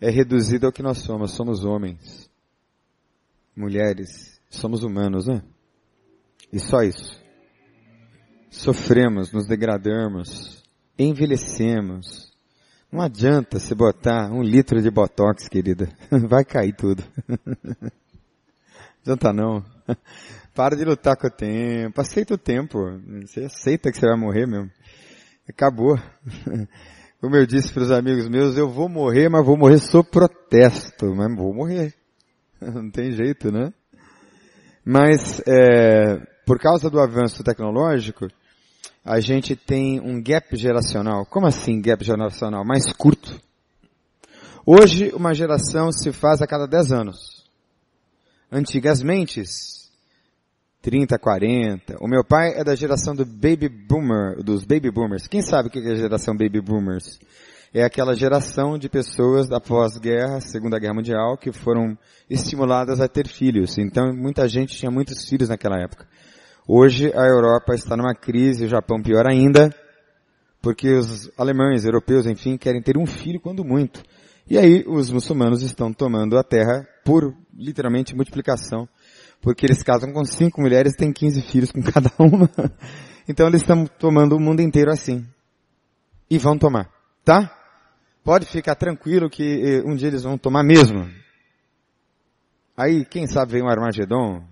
[0.00, 1.32] é reduzido ao que nós somos.
[1.32, 2.30] Somos homens,
[3.56, 5.42] mulheres, somos humanos, né?
[6.52, 7.20] E só isso.
[8.50, 10.62] Sofremos, nos degradamos,
[10.98, 12.32] envelhecemos.
[12.90, 15.88] Não adianta se botar um litro de botox, querida.
[16.28, 17.02] Vai cair tudo.
[19.04, 19.64] Não adianta não.
[20.54, 22.00] Para de lutar com o tempo.
[22.00, 22.78] Aceita o tempo.
[23.22, 24.70] Você aceita que você vai morrer mesmo.
[25.48, 25.98] Acabou.
[27.20, 31.14] Como eu disse para os amigos meus, eu vou morrer, mas vou morrer sob protesto,
[31.14, 31.94] mas vou morrer.
[32.60, 33.72] Não tem jeito, né?
[34.84, 38.26] Mas, é, por causa do avanço tecnológico,
[39.04, 41.24] a gente tem um gap geracional.
[41.24, 42.64] Como assim gap geracional?
[42.64, 43.40] Mais curto.
[44.66, 47.48] Hoje, uma geração se faz a cada 10 anos.
[48.50, 49.42] Antigamente,
[50.82, 51.96] 30, 40.
[52.00, 55.28] O meu pai é da geração do baby boomer, dos baby boomers.
[55.28, 57.20] Quem sabe o que é a geração baby boomers?
[57.72, 61.96] É aquela geração de pessoas da pós-guerra, Segunda Guerra Mundial, que foram
[62.28, 63.78] estimuladas a ter filhos.
[63.78, 66.06] Então, muita gente tinha muitos filhos naquela época.
[66.66, 69.74] Hoje, a Europa está numa crise, o Japão pior ainda,
[70.60, 74.02] porque os alemães, europeus, enfim, querem ter um filho quando muito.
[74.50, 78.88] E aí, os muçulmanos estão tomando a terra por, literalmente, multiplicação
[79.42, 82.48] porque eles casam com cinco mulheres e têm 15 filhos com cada uma.
[83.28, 85.26] Então eles estão tomando o mundo inteiro assim.
[86.30, 86.88] E vão tomar,
[87.24, 87.54] tá?
[88.24, 91.10] Pode ficar tranquilo que eh, um dia eles vão tomar mesmo.
[92.76, 94.46] Aí, quem sabe vem um Armagedon.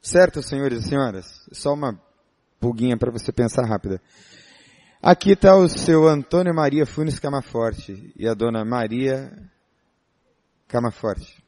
[0.00, 1.48] Certo, senhores e senhoras?
[1.50, 2.00] Só uma
[2.60, 4.00] pulguinha para você pensar rápida.
[5.02, 9.32] Aqui está o seu Antônio Maria Funes Camaforte e a dona Maria
[10.68, 11.41] Camaforte.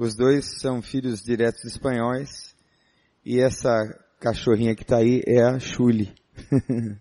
[0.00, 2.56] Os dois são filhos diretos espanhóis.
[3.22, 3.70] E essa
[4.18, 6.14] cachorrinha que está aí é a Chuli.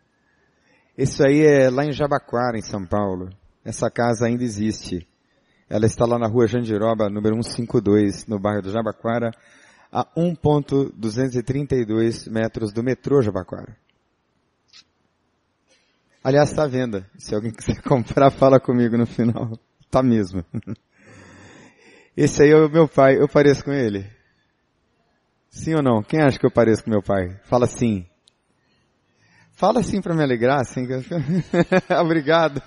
[0.97, 3.29] Isso aí é lá em Jabaquara, em São Paulo.
[3.63, 5.07] Essa casa ainda existe.
[5.69, 9.31] Ela está lá na rua Jandiroba, número 152, no bairro do Jabaquara,
[9.89, 13.77] a 1.232 metros do metrô Jabaquara.
[16.21, 17.09] Aliás, está à venda.
[17.17, 19.57] Se alguém quiser comprar, fala comigo no final.
[19.89, 20.43] Tá mesmo.
[22.21, 24.05] Esse aí é o meu pai, eu pareço com ele?
[25.49, 26.03] Sim ou não?
[26.03, 27.39] Quem acha que eu pareço com meu pai?
[27.45, 28.05] Fala sim.
[29.53, 30.85] Fala sim para me alegrar, sim.
[31.97, 32.61] Obrigado.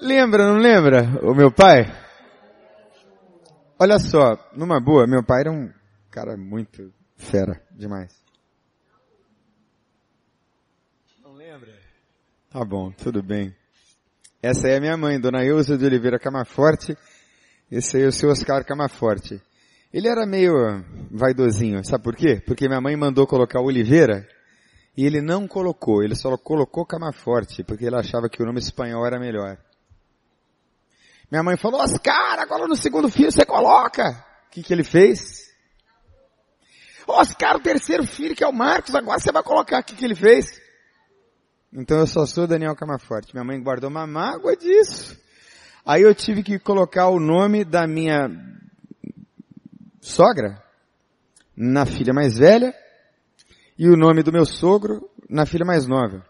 [0.00, 1.84] lembra, não lembra o meu pai?
[3.78, 5.70] Olha só, numa boa, meu pai era um
[6.10, 8.10] cara muito fera, demais.
[11.22, 11.78] Não lembra?
[12.48, 13.54] Tá bom, tudo bem.
[14.42, 16.96] Essa é a minha mãe, Dona Ilza de Oliveira Camaforte.
[17.70, 19.38] Esse é o seu Oscar Camaforte.
[19.92, 22.40] Ele era meio vaidosinho, sabe por quê?
[22.46, 24.26] Porque minha mãe mandou colocar Oliveira
[24.96, 29.06] e ele não colocou, ele só colocou Camaforte, porque ele achava que o nome espanhol
[29.06, 29.58] era melhor.
[31.30, 34.24] Minha mãe falou, Oscar, agora no segundo filho você coloca.
[34.46, 35.50] O que, que ele fez?
[37.06, 39.80] Oscar, o terceiro filho que é o Marcos, agora você vai colocar.
[39.80, 40.69] O que, que ele fez?
[41.72, 43.32] Então eu só sou Daniel Camaforte.
[43.32, 45.16] Minha mãe guardou uma mágoa disso.
[45.86, 48.28] Aí eu tive que colocar o nome da minha
[50.00, 50.62] sogra
[51.56, 52.74] na filha mais velha
[53.78, 56.24] e o nome do meu sogro na filha mais nova.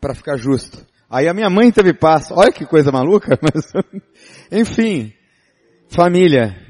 [0.00, 0.86] Para ficar justo.
[1.08, 2.30] Aí a minha mãe teve paz.
[2.30, 3.72] Olha que coisa maluca, mas
[4.50, 5.12] enfim.
[5.88, 6.69] Família.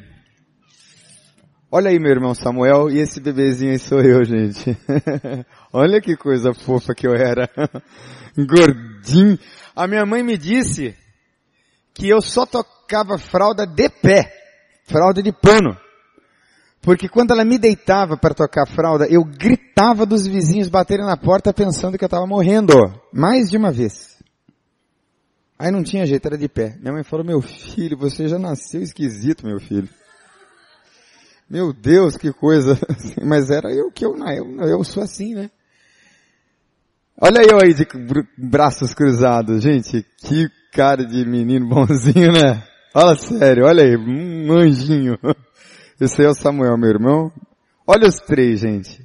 [1.73, 4.77] Olha aí meu irmão Samuel e esse bebezinho aí sou eu, gente.
[5.73, 7.49] Olha que coisa fofa que eu era.
[8.37, 9.39] Gordinho.
[9.77, 10.97] A minha mãe me disse
[11.95, 14.33] que eu só tocava fralda de pé.
[14.85, 15.77] Fralda de pano.
[16.83, 21.53] Porque quando ela me deitava para tocar fralda, eu gritava dos vizinhos baterem na porta
[21.53, 22.75] pensando que eu estava morrendo.
[23.13, 24.19] Mais de uma vez.
[25.57, 26.77] Aí não tinha jeito, era de pé.
[26.81, 29.89] Minha mãe falou, meu filho, você já nasceu esquisito, meu filho.
[31.51, 32.79] Meu Deus, que coisa.
[33.27, 35.51] Mas era eu que eu, eu, eu sou assim, né?
[37.21, 37.85] Olha eu aí de
[38.39, 40.07] braços cruzados, gente.
[40.19, 42.63] Que cara de menino bonzinho, né?
[42.93, 45.19] Fala sério, olha aí, um anjinho.
[46.01, 47.33] Esse aí é o Samuel, meu irmão.
[47.85, 49.05] Olha os três, gente.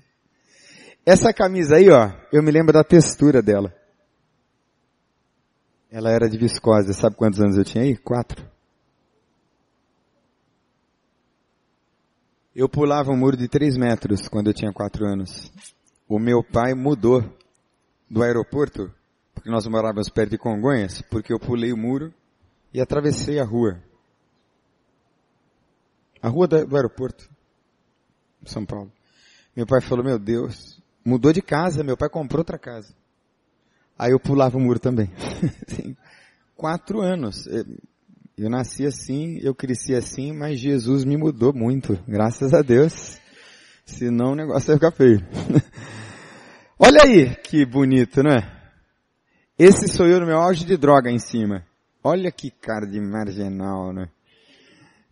[1.03, 3.73] Essa camisa aí, ó, eu me lembro da textura dela.
[5.91, 6.93] Ela era de viscose.
[6.93, 7.97] Sabe quantos anos eu tinha aí?
[7.97, 8.54] Quatro.
[12.55, 15.51] Eu pulava um muro de três metros quando eu tinha quatro anos.
[16.07, 17.21] O meu pai mudou
[18.09, 18.89] do aeroporto,
[19.33, 22.13] porque nós morávamos perto de Congonhas, porque eu pulei o muro
[22.73, 23.83] e atravessei a rua.
[26.21, 27.29] A rua do aeroporto,
[28.45, 28.89] São Paulo.
[29.53, 32.95] Meu pai falou, meu Deus, mudou de casa, meu pai comprou outra casa.
[33.99, 35.11] Aí eu pulava o muro também.
[36.55, 37.49] Quatro anos.
[38.37, 43.17] Eu nasci assim, eu cresci assim, mas Jesus me mudou muito, graças a Deus.
[43.85, 45.25] Senão o negócio ia ficar feio.
[46.77, 48.55] Olha aí, que bonito, não é?
[49.57, 51.65] Esse sou eu no meu auge de droga em cima.
[52.03, 54.09] Olha que cara de marginal, né?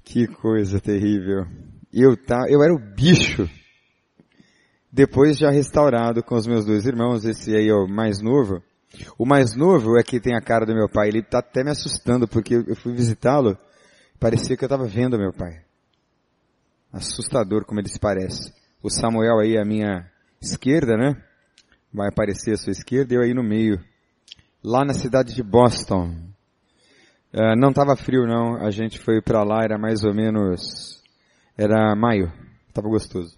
[0.03, 1.47] Que coisa terrível.
[1.93, 3.49] Eu tá, eu era o bicho.
[4.91, 8.61] Depois já restaurado com os meus dois irmãos, esse aí é o mais novo.
[9.17, 11.09] O mais novo é que tem a cara do meu pai.
[11.09, 13.57] Ele tá até me assustando porque eu fui visitá-lo.
[14.19, 15.63] Parecia que eu estava vendo meu pai.
[16.91, 18.53] Assustador como ele se parece.
[18.81, 20.09] O Samuel aí à minha
[20.41, 21.21] esquerda, né?
[21.93, 23.79] vai aparecer à sua esquerda, eu aí no meio.
[24.63, 26.15] Lá na cidade de Boston.
[27.33, 31.01] Uh, não estava frio não, a gente foi para lá, era mais ou menos,
[31.57, 32.31] era maio,
[32.67, 33.37] estava gostoso.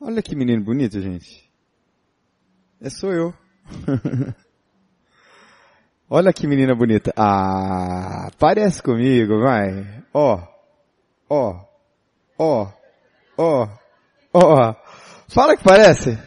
[0.00, 1.48] Olha que menino bonito, gente.
[2.80, 3.34] É sou eu.
[6.08, 7.12] Olha que menina bonita.
[7.16, 9.86] Ah, parece comigo, vai.
[10.12, 10.40] Ó,
[11.28, 11.64] ó,
[12.36, 12.68] ó,
[13.36, 13.68] ó,
[14.32, 14.74] ó.
[15.28, 16.18] Fala que parece.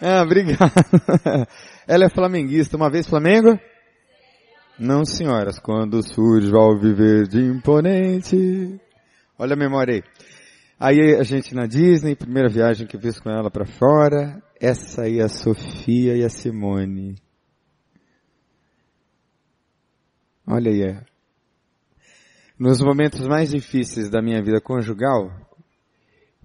[0.00, 0.70] Ah, obrigado.
[1.88, 2.76] Ela é flamenguista.
[2.76, 3.58] Uma vez Flamengo?
[4.78, 5.58] Não, senhoras.
[5.58, 8.78] Quando surge ao viver de imponente.
[9.38, 10.04] Olha a memória aí.
[10.78, 14.42] Aí a gente na Disney, primeira viagem que fiz com ela para fora.
[14.60, 17.16] Essa aí a Sofia e a Simone.
[20.46, 20.82] Olha aí.
[20.82, 21.04] É.
[22.58, 25.30] Nos momentos mais difíceis da minha vida conjugal,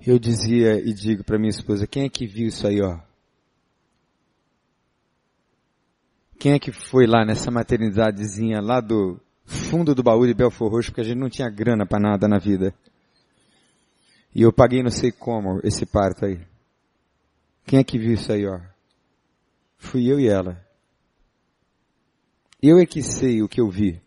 [0.06, 3.00] eu dizia e digo para minha esposa, quem é que viu isso aí, ó?
[6.40, 10.90] Quem é que foi lá nessa maternidadezinha lá do fundo do baú de Belfor Roxo,
[10.90, 12.74] porque a gente não tinha grana para nada na vida.
[14.34, 16.40] E eu paguei não sei como esse parto aí.
[17.66, 18.60] Quem é que viu isso aí, ó?
[19.78, 20.66] Fui eu e ela.
[22.62, 24.02] Eu é que sei o que eu vi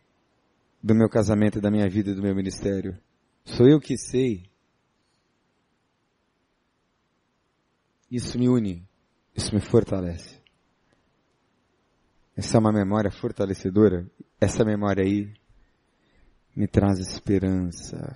[0.83, 2.97] do meu casamento, da minha vida e do meu ministério.
[3.45, 4.49] Sou eu que sei.
[8.11, 8.87] Isso me une.
[9.35, 10.39] Isso me fortalece.
[12.37, 14.07] Essa é uma memória fortalecedora.
[14.41, 15.33] Essa memória aí
[16.55, 18.14] me traz esperança.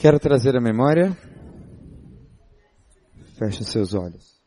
[0.00, 1.10] Quero trazer a memória.
[3.36, 4.40] Feche os seus olhos.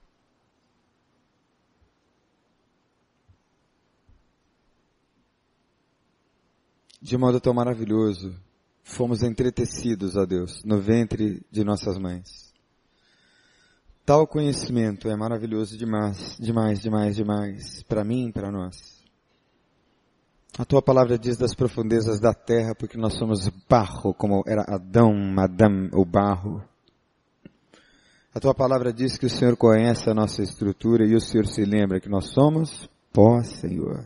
[7.02, 8.34] De modo tão maravilhoso,
[8.82, 12.54] fomos entretecidos, ó Deus, no ventre de nossas mães.
[14.06, 19.01] Tal conhecimento é maravilhoso demais, demais, demais, demais, para mim e para nós.
[20.58, 25.14] A tua palavra diz das profundezas da terra, porque nós somos barro, como era Adão,
[25.14, 26.62] Madame, o barro.
[28.34, 31.64] A tua palavra diz que o Senhor conhece a nossa estrutura e o Senhor se
[31.64, 34.06] lembra que nós somos pó, Senhor.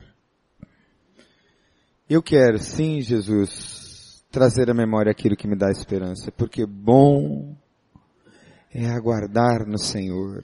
[2.08, 7.56] Eu quero, sim, Jesus, trazer à memória aquilo que me dá esperança, porque bom
[8.72, 10.44] é aguardar no Senhor.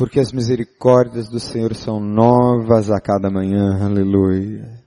[0.00, 4.82] Porque as misericórdias do Senhor são novas a cada manhã, aleluia.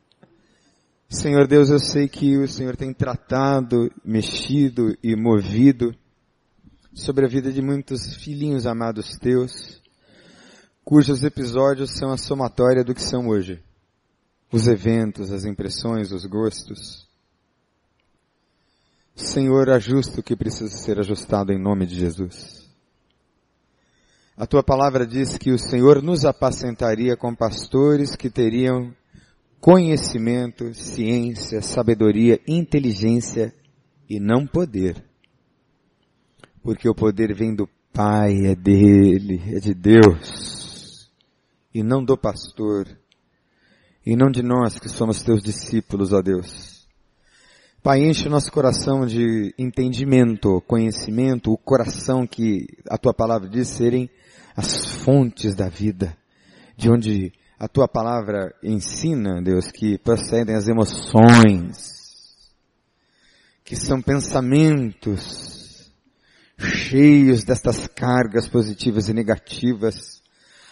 [1.08, 5.96] Senhor Deus, eu sei que o Senhor tem tratado, mexido e movido
[6.96, 9.80] sobre a vida de muitos filhinhos amados teus,
[10.84, 13.64] cujos episódios são a somatória do que são hoje.
[14.52, 17.08] Os eventos, as impressões, os gostos.
[19.16, 22.63] Senhor, ajusta o que precisa ser ajustado em nome de Jesus.
[24.36, 28.92] A tua palavra diz que o Senhor nos apacentaria com pastores que teriam
[29.62, 33.54] conhecimento, ciência, sabedoria, inteligência
[34.10, 35.06] e não poder.
[36.64, 41.12] Porque o poder vem do Pai, é dele, é de Deus,
[41.72, 42.88] e não do pastor,
[44.04, 46.88] e não de nós que somos teus discípulos, ó Deus.
[47.84, 53.68] Pai, enche o nosso coração de entendimento, conhecimento, o coração que a tua palavra diz
[53.68, 54.10] serem
[54.56, 56.16] as fontes da vida,
[56.76, 62.52] de onde a tua palavra ensina, Deus, que procedem as emoções,
[63.64, 65.92] que são pensamentos
[66.58, 70.22] cheios destas cargas positivas e negativas,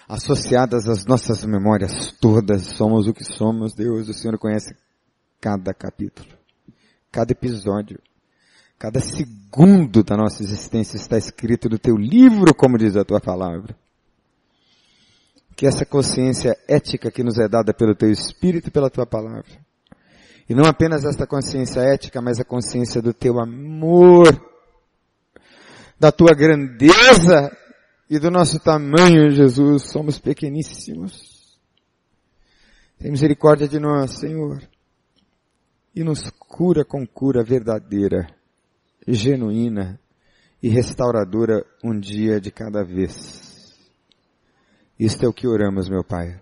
[0.08, 2.64] associadas às nossas memórias todas.
[2.64, 4.76] Somos o que somos, Deus, o Senhor conhece
[5.40, 6.42] cada capítulo
[7.12, 8.00] cada episódio,
[8.82, 13.78] cada segundo da nossa existência está escrito no teu livro, como diz a tua palavra.
[15.56, 19.52] Que essa consciência ética que nos é dada pelo teu Espírito e pela tua palavra,
[20.50, 24.28] e não apenas esta consciência ética, mas a consciência do teu amor,
[26.00, 27.56] da tua grandeza
[28.10, 31.56] e do nosso tamanho, Jesus, somos pequeníssimos.
[32.98, 34.60] Tem misericórdia de nós, Senhor
[35.96, 38.28] e nos cura com cura verdadeira,
[39.08, 40.00] genuína
[40.62, 43.52] e restauradora um dia de cada vez.
[45.00, 46.40] Isto é o que oramos, meu Pai.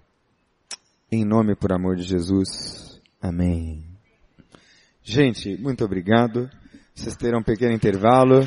[1.11, 3.01] Em nome por amor de Jesus.
[3.21, 3.85] Amém.
[5.01, 6.49] Gente, muito obrigado.
[6.93, 8.41] Vocês terão um pequeno intervalo.